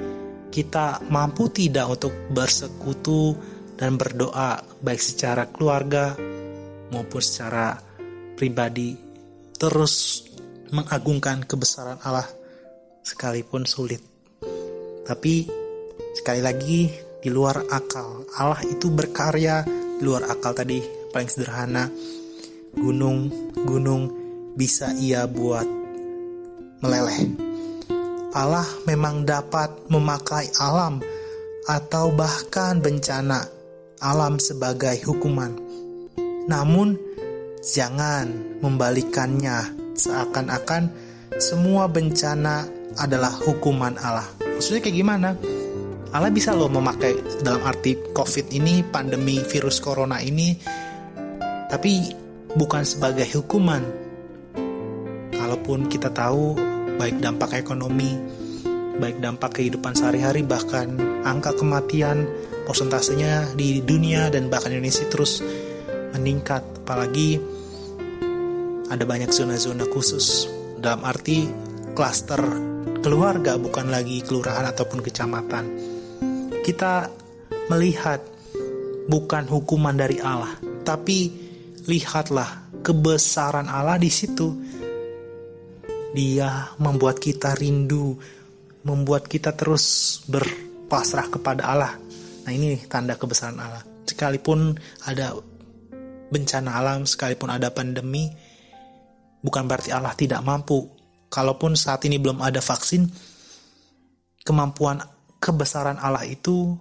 kita 0.54 1.02
mampu 1.10 1.50
tidak 1.50 2.00
untuk 2.00 2.14
bersekutu 2.32 3.36
dan 3.76 4.00
berdoa 4.00 4.64
baik 4.80 5.02
secara 5.02 5.50
keluarga 5.52 6.16
maupun 6.94 7.20
secara 7.20 7.76
pribadi 8.40 8.96
terus 9.56 10.24
mengagungkan 10.72 11.44
kebesaran 11.44 12.00
Allah 12.04 12.28
sekalipun 13.04 13.68
sulit. 13.68 14.00
Tapi 15.06 15.48
sekali 16.16 16.42
lagi 16.42 16.90
di 17.22 17.30
luar 17.30 17.68
akal. 17.70 18.26
Allah 18.40 18.62
itu 18.66 18.90
berkarya 18.92 19.64
di 20.00 20.04
luar 20.04 20.28
akal 20.28 20.52
tadi 20.52 21.05
paling 21.16 21.32
sederhana. 21.32 21.88
Gunung, 22.76 23.32
gunung 23.56 24.12
bisa 24.60 24.92
ia 25.00 25.24
buat 25.24 25.64
meleleh. 26.84 27.32
Allah 28.36 28.68
memang 28.84 29.24
dapat 29.24 29.88
memakai 29.88 30.52
alam 30.60 31.00
atau 31.72 32.12
bahkan 32.12 32.84
bencana 32.84 33.48
alam 34.04 34.36
sebagai 34.44 35.00
hukuman. 35.08 35.56
Namun 36.52 37.00
jangan 37.64 38.60
membalikannya 38.60 39.72
seakan-akan 39.96 40.92
semua 41.40 41.88
bencana 41.88 42.68
adalah 43.00 43.32
hukuman 43.32 43.96
Allah. 44.04 44.28
Maksudnya 44.44 44.84
kayak 44.84 45.00
gimana? 45.00 45.30
Allah 46.12 46.32
bisa 46.32 46.52
loh 46.52 46.72
memakai 46.72 47.40
dalam 47.40 47.64
arti 47.64 47.96
COVID 48.12 48.52
ini, 48.52 48.84
pandemi 48.88 49.40
virus 49.44 49.84
corona 49.84 50.20
ini, 50.24 50.56
tapi 51.70 52.14
bukan 52.56 52.84
sebagai 52.88 53.28
hukuman. 53.36 53.84
Kalaupun 55.36 55.92
kita 55.92 56.10
tahu 56.10 56.58
baik 56.98 57.22
dampak 57.22 57.60
ekonomi, 57.60 58.16
baik 58.98 59.20
dampak 59.20 59.60
kehidupan 59.60 59.94
sehari-hari, 59.94 60.42
bahkan 60.42 60.96
angka 61.28 61.54
kematian, 61.54 62.26
persentasenya 62.66 63.54
di 63.54 63.84
dunia 63.84 64.32
dan 64.32 64.50
bahkan 64.50 64.74
Indonesia 64.74 65.06
terus 65.12 65.44
meningkat. 66.16 66.64
Apalagi 66.86 67.38
ada 68.90 69.04
banyak 69.04 69.34
zona-zona 69.34 69.86
khusus 69.90 70.50
dalam 70.80 71.04
arti 71.04 71.50
klaster 71.98 72.42
keluarga, 73.02 73.58
bukan 73.58 73.90
lagi 73.94 74.22
kelurahan 74.26 74.66
ataupun 74.70 75.02
kecamatan. 75.06 75.66
Kita 76.66 77.10
melihat 77.70 78.22
bukan 79.06 79.46
hukuman 79.46 79.94
dari 79.94 80.18
Allah, 80.18 80.58
tapi 80.82 81.45
lihatlah 81.86 82.70
kebesaran 82.82 83.70
Allah 83.70 83.98
di 84.01 84.10
situ. 84.10 84.48
Dia 86.15 86.74
membuat 86.80 87.20
kita 87.20 87.54
rindu, 87.58 88.15
membuat 88.88 89.27
kita 89.27 89.51
terus 89.54 90.20
berpasrah 90.25 91.27
kepada 91.27 91.70
Allah. 91.70 91.94
Nah, 92.46 92.51
ini 92.54 92.77
tanda 92.86 93.18
kebesaran 93.18 93.58
Allah. 93.60 93.84
Sekalipun 94.06 94.77
ada 95.06 95.34
bencana 96.30 96.77
alam, 96.77 97.04
sekalipun 97.04 97.50
ada 97.51 97.74
pandemi, 97.74 98.32
bukan 99.42 99.65
berarti 99.65 99.92
Allah 99.92 100.13
tidak 100.15 100.42
mampu. 100.46 100.88
Kalaupun 101.27 101.75
saat 101.75 102.06
ini 102.08 102.15
belum 102.15 102.39
ada 102.39 102.63
vaksin, 102.63 103.12
kemampuan 104.46 105.04
kebesaran 105.42 106.00
Allah 106.00 106.24
itu 106.24 106.77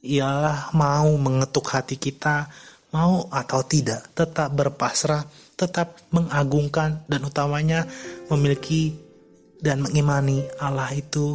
ialah 0.00 0.72
mau 0.72 1.10
mengetuk 1.18 1.66
hati 1.74 1.98
kita, 1.98 2.48
mau 2.94 3.28
atau 3.28 3.60
tidak, 3.64 4.12
tetap 4.16 4.52
berpasrah 4.54 5.24
tetap 5.58 6.06
mengagungkan 6.14 7.02
dan 7.10 7.26
utamanya 7.26 7.82
memiliki 8.30 8.94
dan 9.58 9.82
mengimani 9.82 10.46
Allah 10.62 10.94
itu 10.94 11.34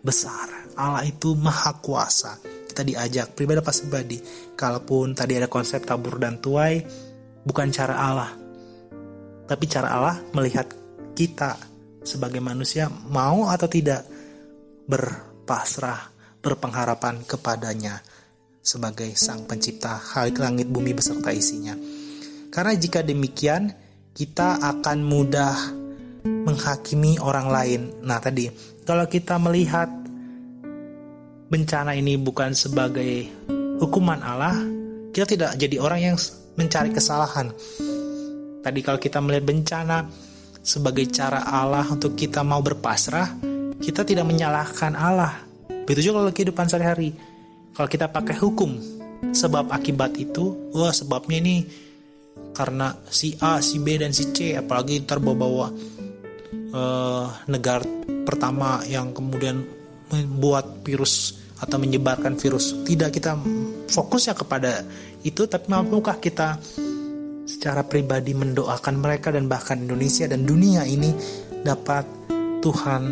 besar. 0.00 0.72
Allah 0.72 1.04
itu 1.04 1.36
maha 1.36 1.76
kuasa. 1.84 2.40
Kita 2.40 2.80
diajak 2.80 3.36
pribadi 3.36 3.60
pas 3.60 3.76
pribadi. 3.76 4.18
Kalaupun 4.56 5.12
tadi 5.12 5.36
ada 5.36 5.52
konsep 5.52 5.84
tabur 5.84 6.16
dan 6.16 6.40
tuai, 6.40 6.80
bukan 7.44 7.68
cara 7.68 8.00
Allah. 8.00 8.32
Tapi 9.44 9.64
cara 9.68 9.88
Allah 9.92 10.16
melihat 10.32 10.72
kita 11.12 11.60
sebagai 12.00 12.40
manusia 12.40 12.88
mau 12.88 13.52
atau 13.52 13.68
tidak 13.68 14.08
berpasrah, 14.88 16.08
berpengharapan 16.40 17.20
kepadanya 17.28 18.00
sebagai 18.62 19.18
sang 19.18 19.42
pencipta 19.50 19.98
hal 19.98 20.30
langit 20.38 20.70
bumi 20.70 20.94
beserta 20.94 21.34
isinya. 21.34 21.74
Karena 22.48 22.72
jika 22.78 23.02
demikian, 23.02 23.74
kita 24.14 24.62
akan 24.62 24.98
mudah 25.02 25.54
menghakimi 26.22 27.18
orang 27.18 27.50
lain. 27.50 27.80
Nah, 28.06 28.22
tadi 28.22 28.46
kalau 28.86 29.10
kita 29.10 29.34
melihat 29.42 29.90
bencana 31.50 31.98
ini 31.98 32.14
bukan 32.16 32.54
sebagai 32.54 33.26
hukuman 33.82 34.22
Allah, 34.22 34.56
kita 35.10 35.26
tidak 35.26 35.50
jadi 35.58 35.76
orang 35.82 36.00
yang 36.14 36.16
mencari 36.54 36.94
kesalahan. 36.94 37.50
Tadi 38.62 38.78
kalau 38.78 39.02
kita 39.02 39.18
melihat 39.18 39.44
bencana 39.50 40.06
sebagai 40.62 41.10
cara 41.10 41.42
Allah 41.42 41.82
untuk 41.90 42.14
kita 42.14 42.46
mau 42.46 42.62
berpasrah, 42.62 43.34
kita 43.82 44.06
tidak 44.06 44.22
menyalahkan 44.22 44.94
Allah. 44.94 45.42
Begitu 45.82 46.12
juga 46.14 46.22
kalau 46.22 46.30
kehidupan 46.30 46.70
sehari-hari. 46.70 47.31
Kalau 47.72 47.88
kita 47.88 48.12
pakai 48.12 48.36
hukum 48.36 48.76
sebab 49.32 49.72
akibat 49.72 50.12
itu, 50.20 50.72
wah 50.76 50.92
sebabnya 50.92 51.40
ini 51.40 51.56
karena 52.52 52.92
si 53.08 53.32
A, 53.40 53.64
si 53.64 53.80
B 53.80 53.96
dan 53.96 54.12
si 54.12 54.28
C 54.36 54.52
apalagi 54.52 55.00
ntar 55.00 55.24
bawa-bawa 55.24 55.72
uh, 56.76 57.26
negara 57.48 57.84
pertama 58.28 58.84
yang 58.84 59.16
kemudian 59.16 59.64
membuat 60.12 60.84
virus 60.84 61.40
atau 61.64 61.80
menyebarkan 61.80 62.36
virus. 62.36 62.76
Tidak 62.84 63.08
kita 63.08 63.40
fokusnya 63.88 64.36
kepada 64.36 64.84
itu 65.24 65.48
tapi 65.48 65.72
mampukah 65.72 66.20
kita 66.20 66.60
secara 67.48 67.88
pribadi 67.88 68.36
mendoakan 68.36 69.00
mereka 69.00 69.32
dan 69.32 69.48
bahkan 69.48 69.80
Indonesia 69.80 70.28
dan 70.28 70.44
dunia 70.44 70.84
ini 70.84 71.08
dapat 71.64 72.04
Tuhan 72.60 73.02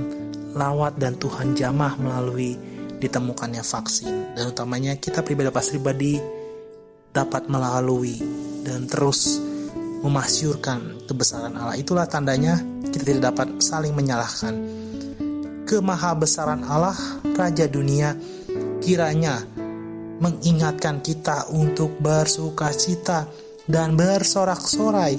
lawat 0.53 0.99
dan 0.99 1.17
Tuhan 1.17 1.55
jamah 1.57 1.97
melalui 1.97 2.70
ditemukannya 3.01 3.65
vaksin 3.65 4.37
dan 4.37 4.53
utamanya 4.53 4.95
kita 5.01 5.25
pribadi 5.25 5.49
pas 5.49 5.67
pribadi 5.67 6.15
dapat 7.11 7.49
melalui 7.51 8.21
dan 8.63 8.87
terus 8.87 9.41
memasyurkan 10.01 11.05
kebesaran 11.09 11.57
Allah. 11.57 11.77
Itulah 11.77 12.07
tandanya 12.07 12.61
kita 12.93 13.05
tidak 13.05 13.35
dapat 13.35 13.49
saling 13.61 13.93
menyalahkan. 13.97 14.55
Kemahabesaran 15.69 16.67
Allah, 16.67 16.97
Raja 17.37 17.71
dunia, 17.71 18.19
kiranya 18.83 19.39
mengingatkan 20.21 21.01
kita 21.01 21.49
untuk 21.55 21.97
bersuka 22.03 22.75
cita 22.75 23.31
dan 23.71 23.95
bersorak-sorai 23.95 25.15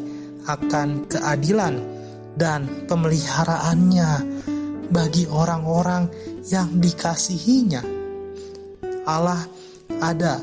akan 0.45 1.07
keadilan 1.07 1.75
dan 2.35 2.67
pemeliharaannya 2.89 4.11
bagi 4.91 5.23
orang-orang 5.31 6.11
yang 6.49 6.81
dikasihinya. 6.81 7.83
Allah 9.05 9.41
ada 10.01 10.41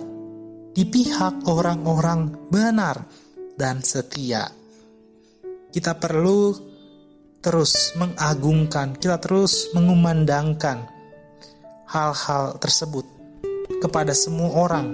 di 0.74 0.86
pihak 0.86 1.46
orang-orang 1.50 2.50
benar 2.50 3.02
dan 3.58 3.82
setia. 3.82 4.46
Kita 5.74 5.98
perlu 5.98 6.54
terus 7.42 7.94
mengagungkan, 7.98 8.98
kita 8.98 9.18
terus 9.18 9.70
mengumandangkan 9.74 10.86
hal-hal 11.88 12.58
tersebut 12.62 13.06
kepada 13.82 14.14
semua 14.14 14.54
orang. 14.54 14.86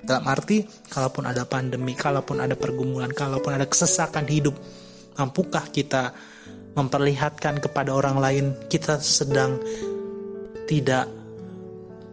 Dalam 0.00 0.24
arti, 0.26 0.64
kalaupun 0.88 1.28
ada 1.28 1.44
pandemi, 1.44 1.92
kalaupun 1.92 2.40
ada 2.40 2.56
pergumulan, 2.56 3.12
kalaupun 3.12 3.52
ada 3.52 3.68
kesesakan 3.68 4.26
hidup, 4.26 4.56
mampukah 5.14 5.68
kita 5.68 6.16
memperlihatkan 6.74 7.58
kepada 7.60 7.90
orang 7.92 8.16
lain 8.18 8.46
kita 8.70 8.98
sedang 9.02 9.58
tidak 10.70 11.10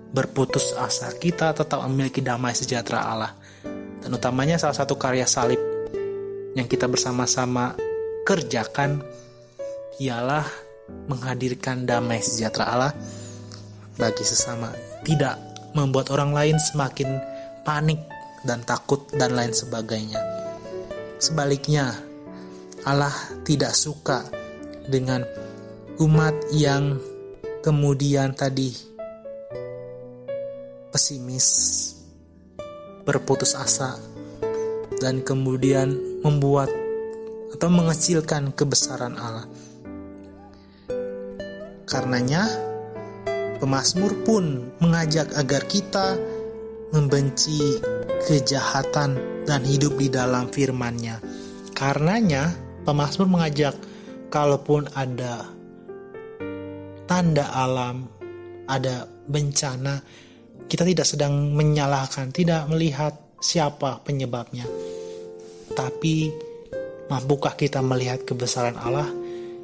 berputus 0.10 0.74
asa, 0.74 1.14
kita 1.14 1.54
tetap 1.54 1.86
memiliki 1.86 2.26
damai 2.26 2.58
sejahtera 2.58 3.06
Allah. 3.06 3.38
Dan 4.02 4.18
utamanya 4.18 4.58
salah 4.58 4.74
satu 4.74 4.98
karya 4.98 5.30
salib 5.30 5.62
yang 6.58 6.66
kita 6.66 6.90
bersama-sama 6.90 7.78
kerjakan 8.26 9.06
ialah 10.02 10.42
menghadirkan 11.06 11.86
damai 11.86 12.18
sejahtera 12.18 12.66
Allah 12.74 12.94
bagi 13.94 14.26
sesama. 14.26 14.74
Tidak 15.06 15.36
membuat 15.78 16.10
orang 16.10 16.34
lain 16.34 16.58
semakin 16.58 17.22
panik 17.62 18.02
dan 18.42 18.66
takut 18.66 19.06
dan 19.14 19.38
lain 19.38 19.54
sebagainya. 19.54 20.18
Sebaliknya, 21.22 21.94
Allah 22.90 23.14
tidak 23.46 23.78
suka 23.78 24.26
dengan 24.90 25.22
umat 26.02 26.34
yang 26.54 26.98
kemudian 27.68 28.32
tadi 28.32 28.72
pesimis, 30.88 31.48
berputus 33.04 33.60
asa, 33.60 34.00
dan 35.04 35.20
kemudian 35.20 35.92
membuat 36.24 36.72
atau 37.52 37.68
mengecilkan 37.68 38.56
kebesaran 38.56 39.20
Allah. 39.20 39.52
Karenanya, 41.84 42.48
pemazmur 43.60 44.16
pun 44.24 44.72
mengajak 44.80 45.36
agar 45.36 45.68
kita 45.68 46.16
membenci 46.96 47.84
kejahatan 48.32 49.44
dan 49.44 49.60
hidup 49.68 50.00
di 50.00 50.08
dalam 50.08 50.48
firman-Nya. 50.48 51.20
Karenanya, 51.76 52.48
pemazmur 52.88 53.28
mengajak 53.28 53.76
kalaupun 54.32 54.88
ada 54.96 55.58
tanda 57.08 57.50
alam, 57.56 58.06
ada 58.68 59.08
bencana, 59.08 60.04
kita 60.68 60.84
tidak 60.84 61.08
sedang 61.08 61.56
menyalahkan, 61.56 62.30
tidak 62.36 62.68
melihat 62.68 63.16
siapa 63.40 64.04
penyebabnya. 64.04 64.68
Tapi 65.72 66.30
mampukah 67.08 67.56
kita 67.56 67.80
melihat 67.80 68.28
kebesaran 68.28 68.76
Allah 68.76 69.08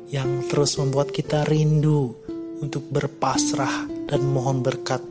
yang 0.08 0.48
terus 0.48 0.80
membuat 0.80 1.12
kita 1.12 1.44
rindu 1.44 2.16
untuk 2.64 2.88
berpasrah 2.88 3.92
dan 4.08 4.24
mohon 4.32 4.64
berkat 4.64 5.04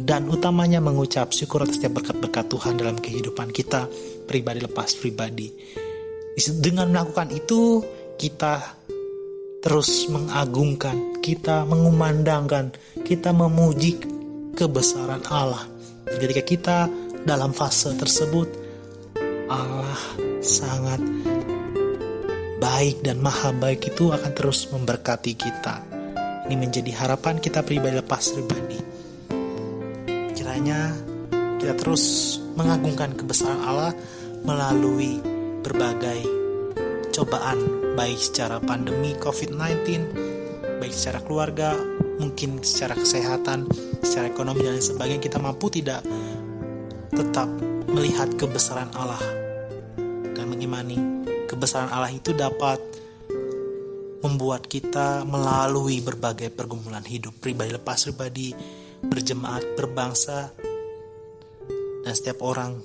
dan 0.00 0.32
utamanya 0.32 0.80
mengucap 0.80 1.28
syukur 1.36 1.62
atas 1.62 1.76
setiap 1.76 2.00
berkat-berkat 2.00 2.48
Tuhan 2.48 2.80
dalam 2.80 2.96
kehidupan 2.96 3.52
kita 3.52 3.84
pribadi 4.24 4.64
lepas 4.64 4.96
pribadi. 4.96 5.52
Dengan 6.40 6.88
melakukan 6.88 7.28
itu 7.36 7.84
kita 8.16 8.79
terus 9.60 10.08
mengagungkan, 10.08 11.20
kita 11.20 11.68
mengumandangkan, 11.68 12.72
kita 13.04 13.30
memuji 13.36 14.00
kebesaran 14.56 15.20
Allah. 15.28 15.68
Ketika 16.08 16.42
kita 16.42 16.78
dalam 17.28 17.52
fase 17.52 17.92
tersebut, 17.92 18.48
Allah 19.52 20.00
sangat 20.40 21.00
baik 22.60 23.04
dan 23.04 23.20
maha 23.20 23.52
baik 23.52 23.92
itu 23.92 24.08
akan 24.08 24.32
terus 24.32 24.68
memberkati 24.72 25.32
kita. 25.36 25.84
Ini 26.48 26.56
menjadi 26.56 26.90
harapan 26.96 27.36
kita 27.38 27.60
pribadi 27.60 28.00
lepas 28.00 28.32
pribadi. 28.32 28.80
Kiranya 30.34 30.96
kita 31.60 31.76
terus 31.76 32.36
mengagungkan 32.56 33.12
kebesaran 33.12 33.60
Allah 33.60 33.92
melalui 34.40 35.20
berbagai 35.60 36.39
cobaan 37.20 37.60
baik 38.00 38.16
secara 38.16 38.56
pandemi 38.64 39.12
COVID-19 39.20 39.84
baik 40.80 40.96
secara 40.96 41.20
keluarga, 41.20 41.76
mungkin 42.16 42.64
secara 42.64 42.96
kesehatan, 42.96 43.68
secara 44.00 44.32
ekonomi 44.32 44.64
dan 44.64 44.80
lain 44.80 44.86
sebagainya 44.88 45.20
kita 45.20 45.36
mampu 45.36 45.68
tidak 45.68 46.00
tetap 47.12 47.46
melihat 47.92 48.32
kebesaran 48.40 48.88
Allah. 48.96 49.20
Dan 50.32 50.48
mengimani 50.48 50.96
kebesaran 51.44 51.92
Allah 51.92 52.08
itu 52.08 52.32
dapat 52.32 52.80
membuat 54.24 54.64
kita 54.64 55.28
melalui 55.28 56.00
berbagai 56.00 56.48
pergumulan 56.48 57.04
hidup 57.04 57.36
pribadi 57.36 57.76
lepas 57.76 58.08
pribadi, 58.08 58.56
berjemaat, 59.04 59.76
berbangsa, 59.76 60.48
dan 62.00 62.12
setiap 62.16 62.40
orang 62.40 62.80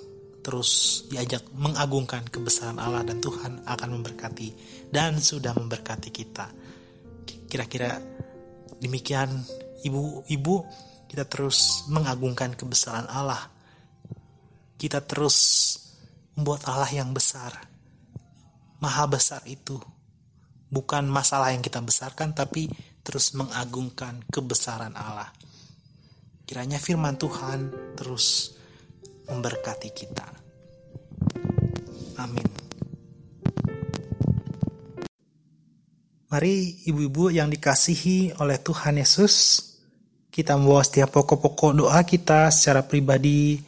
terus 0.45 1.01
diajak 1.10 1.41
mengagungkan 1.58 2.21
kebesaran 2.29 2.77
Allah 2.77 3.01
dan 3.01 3.17
Tuhan 3.17 3.65
akan 3.65 3.89
memberkati 3.97 4.49
dan 4.93 5.17
sudah 5.17 5.58
memberkati 5.58 6.13
kita. 6.13 6.45
Kira-kira 7.49 7.97
demikian 8.77 9.41
ibu-ibu 9.81 10.55
kita 11.10 11.25
terus 11.25 11.89
mengagungkan 11.89 12.53
kebesaran 12.53 13.10
Allah. 13.10 13.49
Kita 14.77 15.01
terus 15.01 15.38
membuat 16.38 16.69
Allah 16.69 16.93
yang 16.93 17.10
besar. 17.10 17.65
Maha 18.86 19.10
besar 19.10 19.41
itu 19.49 19.81
bukan 20.69 21.10
masalah 21.10 21.58
yang 21.58 21.65
kita 21.65 21.81
besarkan, 21.81 22.38
tapi 22.38 22.69
terus 23.01 23.34
mengagungkan 23.34 24.21
kebesaran 24.29 24.93
Allah. 24.93 25.34
Kiranya 26.45 26.77
firman 26.77 27.17
Tuhan 27.17 27.73
terus 27.97 28.55
memberkati 29.29 29.89
kita. 29.91 30.27
Amin. 32.21 32.47
Mari 36.31 36.83
ibu-ibu 36.89 37.31
yang 37.31 37.47
dikasihi 37.47 38.41
oleh 38.43 38.59
Tuhan 38.59 38.99
Yesus, 38.99 39.63
kita 40.33 40.59
membawa 40.59 40.83
setiap 40.83 41.15
pokok-pokok 41.15 41.71
doa 41.79 42.03
kita 42.03 42.51
secara 42.51 42.83
pribadi, 42.83 43.61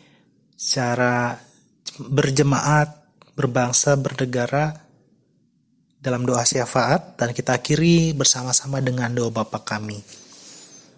secara 0.51 1.37
berjemaat, 1.95 2.91
berbangsa, 3.37 3.95
bernegara, 3.95 4.87
dalam 5.97 6.23
doa 6.23 6.45
syafaat 6.45 7.17
dan 7.19 7.33
kita 7.33 7.57
akhiri 7.57 8.13
bersama-sama 8.13 8.79
dengan 8.79 9.11
doa 9.11 9.33
Bapa 9.33 9.59
kami. 9.63 9.99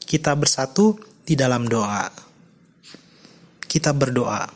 Kita 0.03 0.33
bersatu 0.33 0.97
di 1.21 1.37
dalam 1.37 1.65
doa. 1.69 2.28
Kita 3.69 3.93
berdoa. 3.93 4.49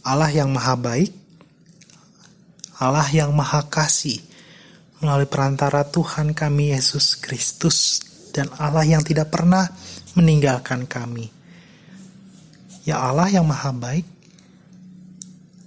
Allah 0.00 0.30
yang 0.32 0.48
maha 0.48 0.74
baik, 0.80 1.12
Allah 2.80 3.04
yang 3.12 3.36
maha 3.36 3.68
kasih, 3.68 4.16
melalui 5.04 5.28
perantara 5.28 5.84
Tuhan 5.84 6.32
kami 6.32 6.72
Yesus 6.72 7.20
Kristus 7.20 8.00
dan 8.32 8.48
Allah 8.56 8.88
yang 8.88 9.04
tidak 9.04 9.28
pernah 9.28 9.68
meninggalkan 10.16 10.88
kami. 10.88 11.28
Ya 12.88 12.96
Allah 12.96 13.28
yang 13.28 13.44
maha 13.44 13.76
baik, 13.76 14.08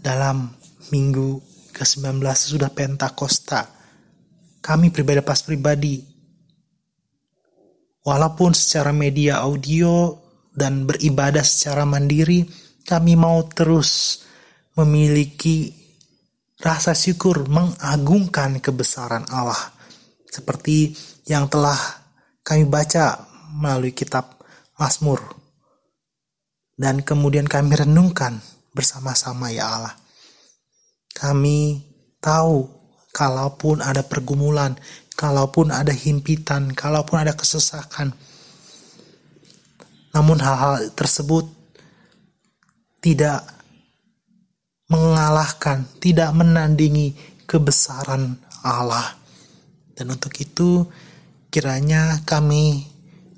dalam 0.01 0.49
minggu 0.89 1.39
ke-19 1.71 2.25
sudah 2.33 2.73
Pentakosta. 2.73 3.69
Kami 4.63 4.89
pribadi 4.89 5.21
pas 5.21 5.39
pribadi. 5.45 6.01
Walaupun 8.03 8.51
secara 8.51 8.91
media 8.91 9.45
audio 9.45 10.22
dan 10.53 10.85
beribadah 10.85 11.41
secara 11.41 11.83
mandiri, 11.83 12.45
kami 12.85 13.17
mau 13.17 13.41
terus 13.49 14.21
memiliki 14.77 15.73
rasa 16.61 16.93
syukur 16.93 17.49
mengagungkan 17.49 18.61
kebesaran 18.61 19.25
Allah. 19.33 19.73
Seperti 20.29 20.93
yang 21.29 21.49
telah 21.49 21.77
kami 22.41 22.65
baca 22.65 23.21
melalui 23.53 23.93
kitab 23.93 24.41
Mazmur. 24.77 25.21
Dan 26.73 27.05
kemudian 27.05 27.45
kami 27.45 27.77
renungkan 27.77 28.41
bersama-sama 28.73 29.53
ya 29.53 29.69
Allah. 29.77 29.95
Kami 31.13 31.77
tahu 32.17 32.65
kalaupun 33.13 33.85
ada 33.85 34.01
pergumulan, 34.01 34.73
kalaupun 35.13 35.69
ada 35.69 35.93
himpitan, 35.93 36.73
kalaupun 36.73 37.21
ada 37.21 37.37
kesesakan. 37.37 38.17
Namun 40.13 40.37
hal-hal 40.39 40.93
tersebut 40.93 41.49
tidak 43.01 43.43
mengalahkan, 44.87 45.89
tidak 45.97 46.29
menandingi 46.31 47.17
kebesaran 47.49 48.37
Allah. 48.61 49.17
Dan 49.93 50.13
untuk 50.13 50.31
itu 50.37 50.85
kiranya 51.49 52.21
kami 52.23 52.85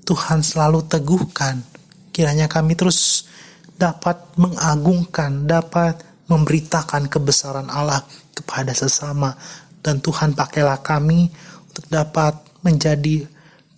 Tuhan 0.04 0.44
selalu 0.44 0.86
teguhkan. 0.86 1.64
Kiranya 2.12 2.46
kami 2.48 2.76
terus 2.76 3.28
dapat 3.76 4.36
mengagungkan, 4.36 5.44
dapat 5.44 6.00
memberitakan 6.28 7.08
kebesaran 7.08 7.68
Allah 7.68 8.02
kepada 8.36 8.76
sesama 8.76 9.32
dan 9.80 10.02
Tuhan 10.02 10.34
pakailah 10.34 10.82
kami 10.82 11.30
untuk 11.70 11.86
dapat 11.86 12.34
menjadi 12.66 13.22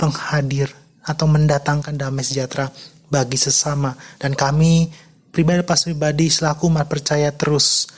penghadir 0.00 0.72
atau 1.04 1.26
mendatangkan 1.30 1.94
damai 1.94 2.24
sejahtera 2.24 2.68
bagi 3.08 3.40
sesama 3.40 3.96
dan 4.20 4.37
kami 4.37 4.90
pribadi 5.32 5.64
pas 5.64 5.80
pribadi 5.80 6.28
selaku 6.28 6.68
umat 6.68 6.87
percaya 6.88 7.32
terus 7.32 7.88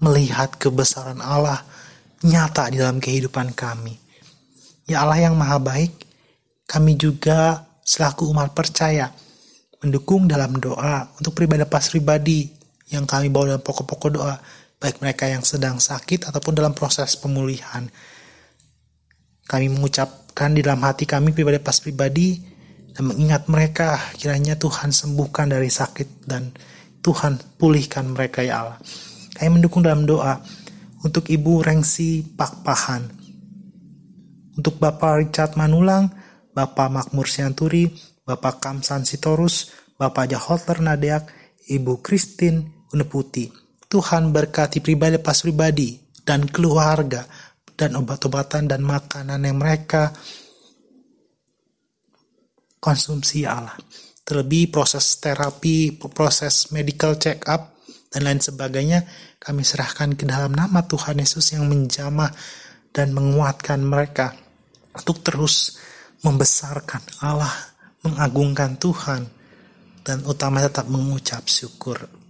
melihat 0.00 0.56
kebesaran 0.56 1.20
Allah 1.20 1.60
nyata 2.24 2.68
di 2.72 2.80
dalam 2.80 3.00
kehidupan 3.00 3.52
kami. 3.52 3.96
Ya 4.88 5.04
Allah 5.04 5.30
yang 5.30 5.36
maha 5.36 5.60
baik, 5.60 5.92
kami 6.66 6.96
juga 6.96 7.64
selaku 7.84 8.32
umat 8.32 8.52
percaya 8.52 9.12
mendukung 9.80 10.28
dalam 10.28 10.56
doa 10.60 11.08
untuk 11.16 11.32
pribadi 11.32 11.64
pas 11.64 11.84
pribadi 11.88 12.48
yang 12.90 13.06
kami 13.06 13.32
bawa 13.32 13.56
dalam 13.56 13.62
pokok-pokok 13.64 14.10
doa, 14.12 14.34
baik 14.82 14.98
mereka 15.00 15.30
yang 15.30 15.46
sedang 15.46 15.78
sakit 15.78 16.28
ataupun 16.28 16.52
dalam 16.58 16.74
proses 16.74 17.14
pemulihan. 17.16 17.86
Kami 19.46 19.66
mengucapkan 20.30 20.54
di 20.54 20.62
dalam 20.62 20.82
hati 20.86 21.04
kami 21.10 21.34
pribadi 21.34 21.58
pas 21.58 21.74
pribadi 21.82 22.38
dan 22.94 23.02
mengingat 23.10 23.50
mereka 23.50 23.98
kiranya 24.14 24.54
Tuhan 24.54 24.94
sembuhkan 24.94 25.50
dari 25.50 25.66
sakit 25.66 26.30
dan 26.30 26.54
Tuhan 27.02 27.58
pulihkan 27.58 28.14
mereka 28.14 28.46
ya 28.46 28.62
Allah. 28.62 28.78
Kami 29.34 29.58
mendukung 29.58 29.82
dalam 29.82 30.06
doa 30.06 30.38
untuk 31.02 31.26
Ibu 31.26 31.66
Rengsi 31.66 32.22
Pakpahan, 32.22 33.02
untuk 34.54 34.78
Bapak 34.78 35.18
Richard 35.18 35.58
Manulang, 35.58 36.14
Bapak 36.54 36.86
Makmur 36.94 37.26
Sianturi, 37.26 37.90
Bapak 38.22 38.62
Kamsan 38.62 39.02
Sitorus, 39.02 39.74
Bapak 39.98 40.30
Jahotler 40.30 40.78
Nadeak, 40.78 41.26
Ibu 41.66 41.98
Christine 42.06 42.86
Putih. 43.10 43.50
Tuhan 43.90 44.30
berkati 44.30 44.78
pribadi 44.78 45.18
pas 45.18 45.42
pribadi 45.42 45.98
dan 46.22 46.46
keluarga 46.46 47.26
dan 47.80 47.96
obat-obatan 47.96 48.68
dan 48.68 48.84
makanan 48.84 49.40
yang 49.40 49.56
mereka 49.56 50.12
konsumsi 52.76 53.48
Allah. 53.48 53.80
Terlebih 54.20 54.68
proses 54.68 55.16
terapi, 55.16 55.96
proses 55.96 56.68
medical 56.76 57.16
check 57.16 57.48
up 57.48 57.80
dan 58.12 58.28
lain 58.28 58.44
sebagainya 58.44 59.08
kami 59.40 59.64
serahkan 59.64 60.12
ke 60.12 60.28
dalam 60.28 60.52
nama 60.52 60.84
Tuhan 60.84 61.16
Yesus 61.24 61.56
yang 61.56 61.64
menjamah 61.64 62.28
dan 62.92 63.16
menguatkan 63.16 63.80
mereka 63.80 64.36
untuk 64.92 65.24
terus 65.24 65.80
membesarkan 66.20 67.24
Allah, 67.24 67.72
mengagungkan 68.04 68.76
Tuhan 68.76 69.24
dan 70.04 70.20
utama 70.28 70.60
tetap 70.60 70.84
mengucap 70.84 71.48
syukur 71.48 72.20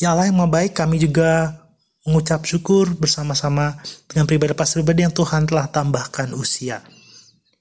Ya 0.00 0.12
Allah 0.16 0.28
yang 0.28 0.40
baik 0.48 0.74
kami 0.74 0.98
juga 0.98 1.61
mengucap 2.02 2.42
syukur 2.42 2.98
bersama-sama 2.98 3.78
dengan 4.10 4.26
pribadi 4.26 4.54
pas 4.58 4.70
pribadi 4.74 5.06
yang 5.06 5.14
Tuhan 5.14 5.46
telah 5.46 5.70
tambahkan 5.70 6.34
usia. 6.34 6.82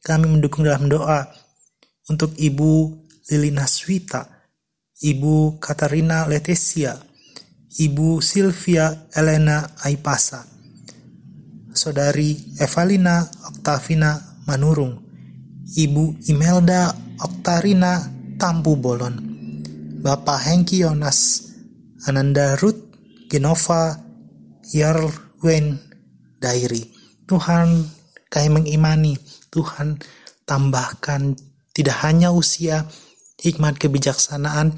Kami 0.01 0.25
mendukung 0.25 0.65
dalam 0.65 0.89
doa 0.89 1.29
untuk 2.09 2.33
Ibu 2.33 2.71
Lilina 3.29 3.69
Swita, 3.69 4.25
Ibu 4.97 5.61
Katarina 5.61 6.25
Letesia, 6.25 6.97
Ibu 7.77 8.17
Silvia 8.17 9.07
Elena 9.13 9.77
Aipasa, 9.85 10.41
Saudari 11.71 12.57
Evalina 12.57 13.21
Oktavina 13.45 14.41
Manurung, 14.49 14.97
Ibu 15.77 16.25
Imelda 16.33 16.89
Oktarina 17.21 18.01
Tampu 18.41 18.73
Bolon, 18.73 19.21
Bapak 20.01 20.49
Hengki 20.49 20.81
Yonas 20.81 21.45
Ananda 22.09 22.57
Ruth 22.57 22.89
Genova 23.29 24.00
Yarwen 24.71 25.79
Dairi. 26.39 26.83
Tuhan 27.27 27.85
kami 28.31 28.49
mengimani, 28.49 29.19
Tuhan 29.51 29.99
tambahkan 30.47 31.35
tidak 31.71 31.97
hanya 32.03 32.31
usia, 32.31 32.87
hikmat 33.39 33.79
kebijaksanaan, 33.79 34.75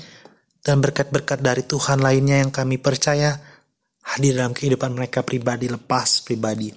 dan 0.63 0.75
berkat-berkat 0.79 1.43
dari 1.43 1.61
Tuhan 1.65 1.99
lainnya 2.01 2.41
yang 2.41 2.51
kami 2.53 2.79
percaya 2.79 3.35
hadir 4.03 4.37
dalam 4.37 4.55
kehidupan 4.55 4.95
mereka 4.95 5.21
pribadi 5.21 5.67
lepas 5.69 6.23
pribadi. 6.23 6.71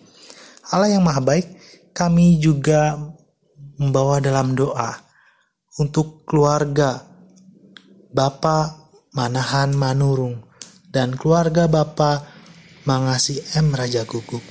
Allah 0.75 0.91
yang 0.99 1.07
maha 1.07 1.23
baik, 1.23 1.47
kami 1.95 2.37
juga 2.43 2.99
membawa 3.79 4.19
dalam 4.19 4.53
doa 4.57 4.93
untuk 5.79 6.25
keluarga 6.27 7.05
Bapak 8.11 8.67
Manahan 9.13 9.77
Manurung 9.77 10.45
dan 10.89 11.15
keluarga 11.15 11.69
Bapak 11.69 12.36
Mangasi 12.87 13.43
M. 13.59 13.75
Raja 13.75 14.07
Guguk. 14.07 14.43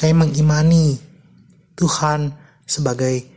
Kami 0.00 0.12
mengimani 0.16 0.96
Tuhan 1.76 2.32
sebagai 2.64 3.36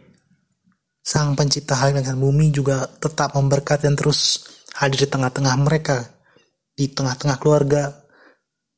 Sang 1.04 1.36
Pencipta 1.36 1.75
langit 1.75 2.08
dan 2.08 2.15
bumi 2.15 2.47
juga 2.47 2.88
tetap 2.88 3.36
memberkati 3.36 3.84
dan 3.84 3.99
terus 3.99 4.47
hadir 4.80 5.04
di 5.04 5.10
tengah-tengah 5.12 5.56
mereka, 5.60 6.08
di 6.71 6.88
tengah-tengah 6.88 7.36
keluarga 7.36 7.99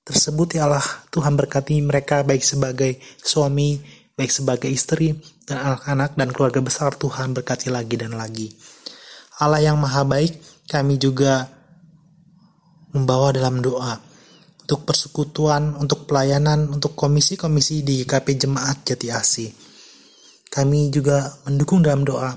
tersebut 0.01 0.57
ya 0.57 0.65
Allah 0.65 0.85
Tuhan 1.13 1.37
berkati 1.37 1.77
mereka 1.85 2.25
baik 2.25 2.41
sebagai 2.41 2.97
suami 3.21 3.77
baik 4.17 4.31
sebagai 4.33 4.69
istri 4.69 5.13
dan 5.45 5.61
anak-anak 5.61 6.17
dan 6.17 6.29
keluarga 6.33 6.59
besar 6.65 6.97
Tuhan 6.97 7.37
berkati 7.37 7.69
lagi 7.69 7.95
dan 8.01 8.17
lagi 8.17 8.49
Allah 9.37 9.61
yang 9.61 9.77
maha 9.77 10.01
baik 10.01 10.41
kami 10.65 10.97
juga 10.97 11.45
membawa 12.97 13.29
dalam 13.29 13.61
doa 13.61 14.10
untuk 14.71 14.87
persekutuan, 14.87 15.75
untuk 15.75 16.07
pelayanan, 16.07 16.71
untuk 16.71 16.95
komisi-komisi 16.95 17.83
di 17.83 18.07
KP 18.07 18.39
Jemaat 18.39 18.87
Jati 18.87 19.11
Asih. 19.11 19.51
Kami 20.47 20.87
juga 20.87 21.27
mendukung 21.43 21.83
dalam 21.83 22.07
doa 22.07 22.31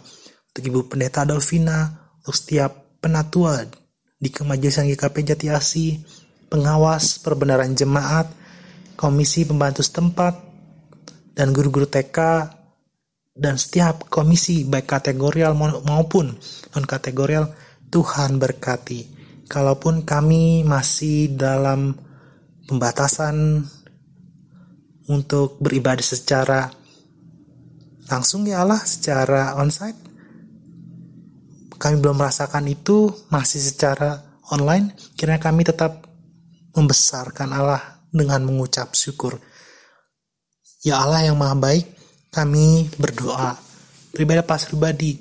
untuk 0.51 0.63
Ibu 0.67 0.91
Pendeta 0.91 1.23
Adolfina, 1.23 1.95
untuk 2.27 2.35
setiap 2.35 2.99
penatua 2.99 3.63
di 4.19 4.35
kemajelisang 4.35 4.91
GKP 4.91 5.17
Jati 5.31 5.47
Asih, 5.47 6.03
pengawas 6.51 7.23
perbenaran 7.23 7.71
jemaat, 7.71 8.27
komisi 8.99 9.47
pembantu 9.47 9.87
setempat, 9.87 10.35
dan 11.39 11.55
guru-guru 11.55 11.87
TK, 11.87 12.19
dan 13.31 13.55
setiap 13.63 14.11
komisi 14.11 14.67
baik 14.67 14.91
kategorial 14.91 15.55
maupun 15.87 16.35
non-kategorial, 16.75 17.55
Tuhan 17.95 18.43
berkati. 18.43 19.23
Kalaupun 19.47 20.03
kami 20.03 20.67
masih 20.67 21.31
dalam 21.39 22.04
pembatasan 22.65 23.65
untuk 25.09 25.61
beribadah 25.61 26.05
secara 26.05 26.73
langsung 28.09 28.45
ya 28.45 28.65
Allah, 28.65 28.81
secara 28.85 29.57
onsite, 29.57 29.97
kami 31.81 32.01
belum 32.01 32.21
merasakan 32.21 32.69
itu 32.69 33.13
masih 33.33 33.61
secara 33.61 34.21
online, 34.53 34.93
kiranya 35.17 35.41
kami 35.41 35.65
tetap 35.65 36.05
membesarkan 36.77 37.49
Allah 37.53 37.81
dengan 38.13 38.45
mengucap 38.45 38.93
syukur. 38.93 39.41
Ya 40.85 41.01
Allah 41.01 41.25
yang 41.25 41.41
maha 41.41 41.57
baik, 41.57 41.87
kami 42.29 42.93
berdoa. 43.01 43.57
Pribadi 44.13 44.41
pas 44.45 44.63
pribadi 44.69 45.17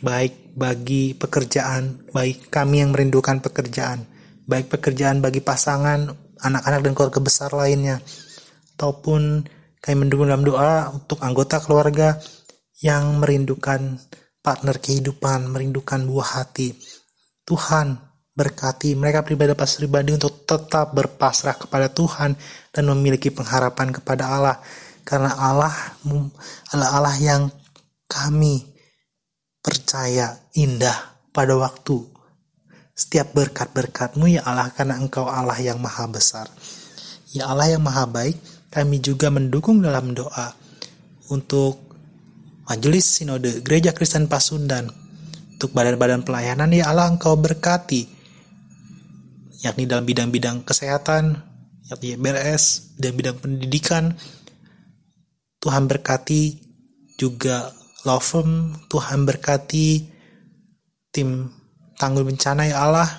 baik 0.00 0.56
bagi 0.56 1.12
pekerjaan, 1.12 2.10
baik 2.10 2.48
kami 2.48 2.80
yang 2.80 2.96
merindukan 2.96 3.44
pekerjaan, 3.44 4.07
baik 4.48 4.72
pekerjaan 4.72 5.20
bagi 5.20 5.44
pasangan, 5.44 6.08
anak-anak 6.40 6.80
dan 6.80 6.92
keluarga 6.96 7.20
besar 7.20 7.52
lainnya, 7.52 8.00
ataupun 8.80 9.44
kami 9.84 9.96
mendukung 10.00 10.32
dalam 10.32 10.42
doa 10.42 10.88
untuk 10.88 11.20
anggota 11.20 11.60
keluarga 11.60 12.16
yang 12.80 13.20
merindukan 13.20 14.00
partner 14.40 14.80
kehidupan, 14.80 15.52
merindukan 15.52 16.08
buah 16.08 16.40
hati. 16.40 16.72
Tuhan, 17.44 18.08
berkati 18.38 18.94
mereka 18.94 19.26
pribadi 19.26 19.50
pas 19.58 19.66
pribadi 19.66 20.14
untuk 20.14 20.46
tetap 20.46 20.94
berpasrah 20.94 21.58
kepada 21.58 21.90
Tuhan 21.90 22.38
dan 22.70 22.84
memiliki 22.86 23.34
pengharapan 23.34 23.90
kepada 23.90 24.30
Allah 24.30 24.56
karena 25.02 25.34
Allah 25.34 25.74
adalah 26.70 26.90
Allah 27.02 27.16
yang 27.18 27.42
kami 28.06 28.62
percaya 29.58 30.38
indah 30.54 30.94
pada 31.34 31.58
waktu 31.58 32.17
setiap 32.98 33.30
berkat-berkatmu 33.30 34.26
ya 34.26 34.42
Allah 34.42 34.74
karena 34.74 34.98
engkau 34.98 35.30
Allah 35.30 35.54
yang 35.62 35.78
maha 35.78 36.10
besar 36.10 36.50
ya 37.30 37.46
Allah 37.46 37.78
yang 37.78 37.82
maha 37.86 38.10
baik 38.10 38.34
kami 38.74 38.98
juga 38.98 39.30
mendukung 39.30 39.78
dalam 39.78 40.10
doa 40.18 40.50
untuk 41.30 41.78
Majelis 42.66 43.06
Sinode 43.06 43.62
Gereja 43.62 43.94
Kristen 43.94 44.26
Pasundan 44.26 44.90
untuk 45.54 45.70
badan-badan 45.70 46.26
pelayanan 46.26 46.74
ya 46.74 46.90
Allah 46.90 47.06
engkau 47.06 47.38
berkati 47.38 48.18
yakni 49.62 49.90
dalam 49.90 50.06
bidang-bidang 50.06 50.62
kesehatan, 50.62 51.34
yakni 51.90 52.14
BRS, 52.14 52.94
dan 52.98 53.12
bidang 53.14 53.38
pendidikan. 53.42 54.14
Tuhan 55.58 55.90
berkati 55.90 56.62
juga 57.18 57.74
law 58.06 58.22
firm, 58.22 58.78
Tuhan 58.86 59.26
berkati 59.26 60.06
tim 61.10 61.50
tanggul 61.98 62.24
bencana 62.24 62.64
ya 62.70 62.86
Allah. 62.86 63.10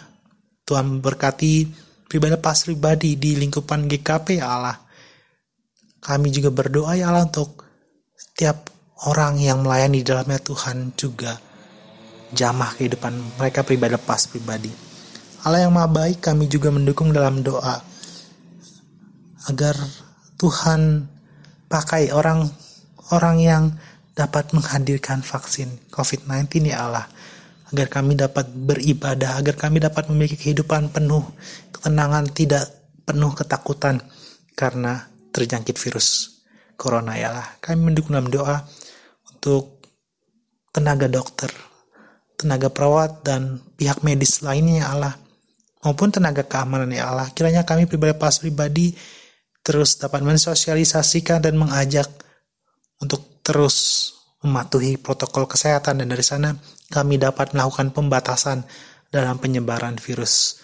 Tuhan 0.63 1.03
berkati 1.03 1.67
pribadi 2.07 2.39
pas 2.39 2.57
pribadi 2.63 3.19
di 3.19 3.35
lingkupan 3.35 3.85
GKP 3.85 4.39
ya 4.39 4.47
Allah. 4.55 4.77
Kami 5.99 6.31
juga 6.31 6.49
berdoa 6.49 6.95
ya 6.95 7.11
Allah 7.11 7.27
untuk 7.27 7.67
setiap 8.15 8.71
orang 9.05 9.37
yang 9.37 9.61
melayani 9.61 9.99
di 9.99 10.07
dalamnya 10.07 10.39
Tuhan 10.39 10.95
juga 10.95 11.35
jamah 12.31 12.79
kehidupan 12.79 13.35
mereka 13.35 13.67
pribadi 13.67 13.99
pas 13.99 14.23
pribadi. 14.25 14.71
Allah 15.43 15.67
yang 15.67 15.75
maha 15.75 15.87
baik 15.87 16.23
kami 16.23 16.47
juga 16.51 16.71
mendukung 16.71 17.11
dalam 17.11 17.43
doa 17.43 17.79
agar 19.47 19.75
Tuhan 20.35 21.07
pakai 21.71 22.11
orang 22.11 22.47
orang 23.15 23.37
yang 23.39 23.63
dapat 24.13 24.51
menghadirkan 24.51 25.23
vaksin 25.23 25.79
COVID-19 25.95 26.67
ya 26.67 26.91
Allah 26.91 27.07
agar 27.69 27.88
kami 27.89 28.17
dapat 28.17 28.49
beribadah 28.49 29.38
agar 29.39 29.55
kami 29.55 29.77
dapat 29.82 30.10
memiliki 30.10 30.38
kehidupan 30.49 30.89
penuh 30.89 31.21
ketenangan 31.73 32.25
tidak 32.34 32.65
penuh 33.05 33.32
ketakutan 33.34 34.01
karena 34.58 35.05
terjangkit 35.29 35.77
virus 35.77 36.41
corona 36.75 37.13
ya 37.15 37.34
Allah 37.34 37.47
kami 37.62 37.93
mendukung 37.93 38.17
dalam 38.17 38.29
doa 38.29 38.65
untuk 39.29 39.82
tenaga 40.73 41.05
dokter 41.05 41.53
tenaga 42.39 42.71
perawat 42.71 43.21
dan 43.21 43.62
pihak 43.77 44.01
medis 44.01 44.41
lainnya 44.41 44.86
ya 44.86 44.88
Allah 44.95 45.13
maupun 45.84 46.12
tenaga 46.12 46.43
keamanan 46.43 46.91
ya 46.91 47.12
Allah. 47.12 47.27
Kiranya 47.32 47.63
kami 47.63 47.88
pribadi 47.88 48.15
pas 48.15 48.36
pribadi 48.39 48.95
terus 49.63 49.99
dapat 49.99 50.23
mensosialisasikan 50.23 51.43
dan 51.43 51.60
mengajak 51.60 52.08
untuk 52.99 53.43
terus 53.43 54.08
mematuhi 54.43 54.95
protokol 54.95 55.47
kesehatan 55.47 56.04
dan 56.04 56.08
dari 56.08 56.23
sana 56.23 56.56
kami 56.88 57.19
dapat 57.19 57.52
melakukan 57.52 57.91
pembatasan 57.91 58.63
dalam 59.12 59.38
penyebaran 59.38 59.99
virus 59.99 60.63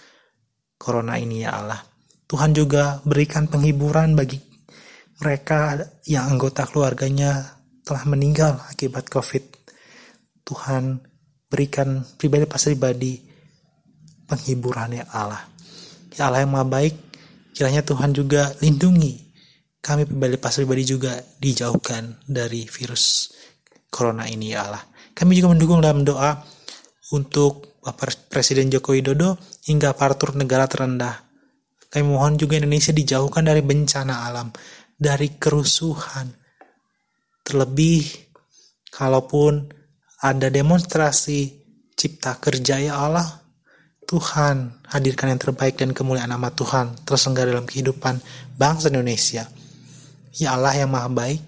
corona 0.80 1.20
ini 1.20 1.44
ya 1.44 1.60
Allah. 1.60 1.82
Tuhan 2.26 2.56
juga 2.58 3.04
berikan 3.06 3.46
penghiburan 3.46 4.18
bagi 4.18 4.42
mereka 5.22 5.78
yang 6.10 6.36
anggota 6.36 6.66
keluarganya 6.66 7.62
telah 7.86 8.04
meninggal 8.10 8.58
akibat 8.66 9.08
COVID. 9.12 9.44
Tuhan 10.46 11.02
berikan 11.46 12.02
pribadi 12.18 12.46
pas 12.50 12.62
pribadi 12.62 13.22
penghiburannya 14.26 15.06
Allah. 15.14 15.46
Ya 16.18 16.32
Allah 16.32 16.48
yang 16.48 16.54
maha 16.56 16.66
baik, 16.66 16.96
kiranya 17.54 17.86
Tuhan 17.86 18.16
juga 18.16 18.56
lindungi 18.64 19.26
kami 19.86 20.10
pribadi 20.10 20.42
pas 20.42 20.50
pribadi 20.58 20.82
juga 20.82 21.14
dijauhkan 21.38 22.26
dari 22.26 22.66
virus 22.66 23.35
corona 23.96 24.28
ini 24.28 24.52
ya 24.52 24.68
Allah. 24.68 24.84
Kami 25.16 25.32
juga 25.40 25.56
mendukung 25.56 25.80
dalam 25.80 26.04
doa 26.04 26.36
untuk 27.16 27.80
Bapak 27.80 28.28
Presiden 28.28 28.68
Joko 28.68 28.92
Widodo 28.92 29.40
hingga 29.64 29.96
aparatur 29.96 30.36
negara 30.36 30.68
terendah. 30.68 31.24
Kami 31.88 32.04
mohon 32.04 32.36
juga 32.36 32.60
Indonesia 32.60 32.92
dijauhkan 32.92 33.48
dari 33.48 33.64
bencana 33.64 34.28
alam, 34.28 34.52
dari 35.00 35.40
kerusuhan. 35.40 36.28
Terlebih 37.46 38.04
kalaupun 38.92 39.72
ada 40.20 40.52
demonstrasi 40.52 41.56
cipta 41.96 42.36
kerja 42.42 42.84
ya 42.84 43.00
Allah, 43.00 43.46
Tuhan 44.04 44.86
hadirkan 44.92 45.32
yang 45.32 45.42
terbaik 45.42 45.80
dan 45.80 45.96
kemuliaan 45.96 46.34
nama 46.34 46.52
Tuhan 46.52 47.06
tersenggara 47.08 47.54
dalam 47.56 47.70
kehidupan 47.70 48.20
bangsa 48.60 48.92
Indonesia. 48.92 49.48
Ya 50.36 50.58
Allah 50.58 50.76
yang 50.76 50.92
maha 50.92 51.08
baik, 51.08 51.40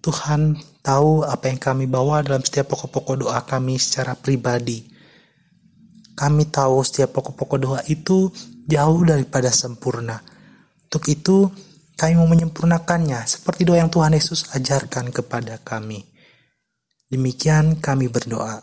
Tuhan 0.00 0.56
tahu 0.86 1.26
apa 1.26 1.50
yang 1.50 1.58
kami 1.58 1.90
bawa 1.90 2.22
dalam 2.22 2.46
setiap 2.46 2.70
pokok-pokok 2.70 3.26
doa 3.26 3.42
kami 3.42 3.74
secara 3.74 4.14
pribadi. 4.14 4.86
Kami 6.14 6.46
tahu 6.46 6.78
setiap 6.86 7.10
pokok-pokok 7.18 7.58
doa 7.58 7.80
itu 7.90 8.30
jauh 8.70 9.02
daripada 9.02 9.50
sempurna. 9.50 10.22
Untuk 10.86 11.02
itu, 11.10 11.50
kami 11.98 12.14
mau 12.14 12.30
menyempurnakannya 12.30 13.26
seperti 13.26 13.66
doa 13.66 13.82
yang 13.82 13.90
Tuhan 13.90 14.14
Yesus 14.14 14.54
ajarkan 14.54 15.10
kepada 15.10 15.58
kami. 15.58 16.06
Demikian 17.10 17.82
kami 17.82 18.06
berdoa. 18.06 18.62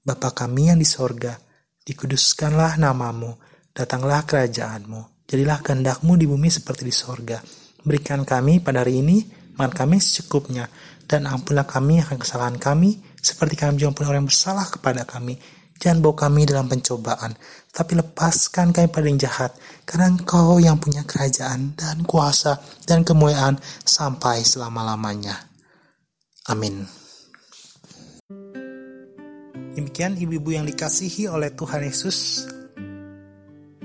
Bapa 0.00 0.32
kami 0.32 0.72
yang 0.72 0.80
di 0.80 0.88
sorga, 0.88 1.36
dikuduskanlah 1.84 2.80
namamu, 2.80 3.36
datanglah 3.76 4.24
kerajaanmu, 4.24 5.28
jadilah 5.28 5.60
kehendakmu 5.60 6.16
di 6.16 6.24
bumi 6.24 6.48
seperti 6.48 6.88
di 6.88 6.94
sorga. 6.94 7.38
berikan 7.86 8.26
kami 8.26 8.58
pada 8.58 8.82
hari 8.82 8.98
ini 8.98 9.22
makan 9.56 9.72
kami 9.72 9.96
secukupnya, 9.98 10.68
dan 11.08 11.24
ampunlah 11.26 11.64
kami 11.64 12.04
akan 12.04 12.16
kesalahan 12.20 12.56
kami, 12.60 13.00
seperti 13.18 13.58
kami 13.58 13.80
juga 13.80 14.06
orang 14.06 14.22
yang 14.22 14.30
bersalah 14.30 14.66
kepada 14.68 15.02
kami. 15.08 15.36
Jangan 15.76 16.00
bawa 16.00 16.16
kami 16.16 16.48
dalam 16.48 16.72
pencobaan, 16.72 17.36
tapi 17.68 18.00
lepaskan 18.00 18.72
kami 18.72 18.88
pada 18.88 19.06
yang 19.12 19.20
jahat, 19.20 19.52
karena 19.84 20.08
engkau 20.08 20.56
yang 20.56 20.80
punya 20.80 21.04
kerajaan 21.04 21.76
dan 21.76 22.00
kuasa 22.08 22.56
dan 22.88 23.04
kemuliaan 23.04 23.60
sampai 23.84 24.40
selama-lamanya. 24.40 25.36
Amin. 26.48 26.88
Demikian 29.76 30.16
ibu-ibu 30.16 30.56
yang 30.56 30.64
dikasihi 30.64 31.28
oleh 31.28 31.52
Tuhan 31.52 31.84
Yesus, 31.84 32.48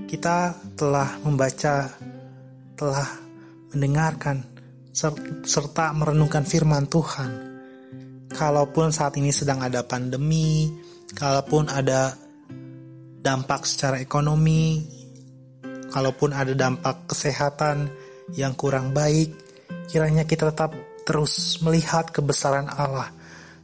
kita 0.07 0.55
telah 0.79 1.19
membaca, 1.27 1.91
telah 2.79 3.09
mendengarkan 3.75 4.47
serta 4.91 5.95
merenungkan 5.95 6.43
firman 6.43 6.87
Tuhan. 6.91 7.31
Kalaupun 8.31 8.95
saat 8.95 9.19
ini 9.19 9.31
sedang 9.31 9.59
ada 9.59 9.83
pandemi, 9.83 10.71
kalaupun 11.11 11.67
ada 11.67 12.15
dampak 13.21 13.67
secara 13.67 13.99
ekonomi, 13.99 14.81
kalaupun 15.91 16.31
ada 16.31 16.55
dampak 16.55 17.11
kesehatan 17.11 17.91
yang 18.35 18.55
kurang 18.55 18.95
baik, 18.95 19.35
kiranya 19.91 20.23
kita 20.23 20.55
tetap 20.55 20.71
terus 21.03 21.59
melihat 21.59 22.07
kebesaran 22.07 22.71
Allah 22.71 23.11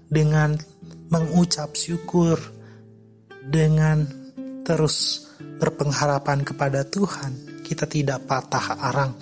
dengan 0.07 0.59
mengucap 1.07 1.71
syukur, 1.75 2.35
dengan 3.47 4.03
terus 4.67 5.27
berpengharapan 5.39 6.43
kepada 6.43 6.83
Tuhan. 6.83 7.63
Kita 7.63 7.87
tidak 7.87 8.27
patah 8.27 8.79
arang, 8.79 9.15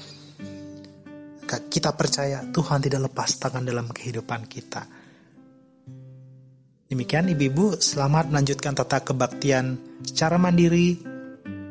kita 1.46 1.94
percaya 1.94 2.42
Tuhan 2.50 2.82
tidak 2.82 3.12
lepas 3.12 3.30
tangan 3.38 3.62
dalam 3.62 3.88
kehidupan 3.90 4.50
kita. 4.50 4.84
Demikian 6.86 7.34
ibu-ibu, 7.34 7.82
selamat 7.82 8.30
melanjutkan 8.30 8.78
tata 8.78 9.02
kebaktian 9.02 9.78
secara 10.06 10.38
mandiri. 10.38 11.14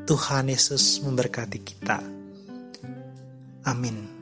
Tuhan 0.04 0.52
Yesus 0.52 1.00
memberkati 1.00 1.58
kita. 1.64 1.98
Amin. 3.64 4.13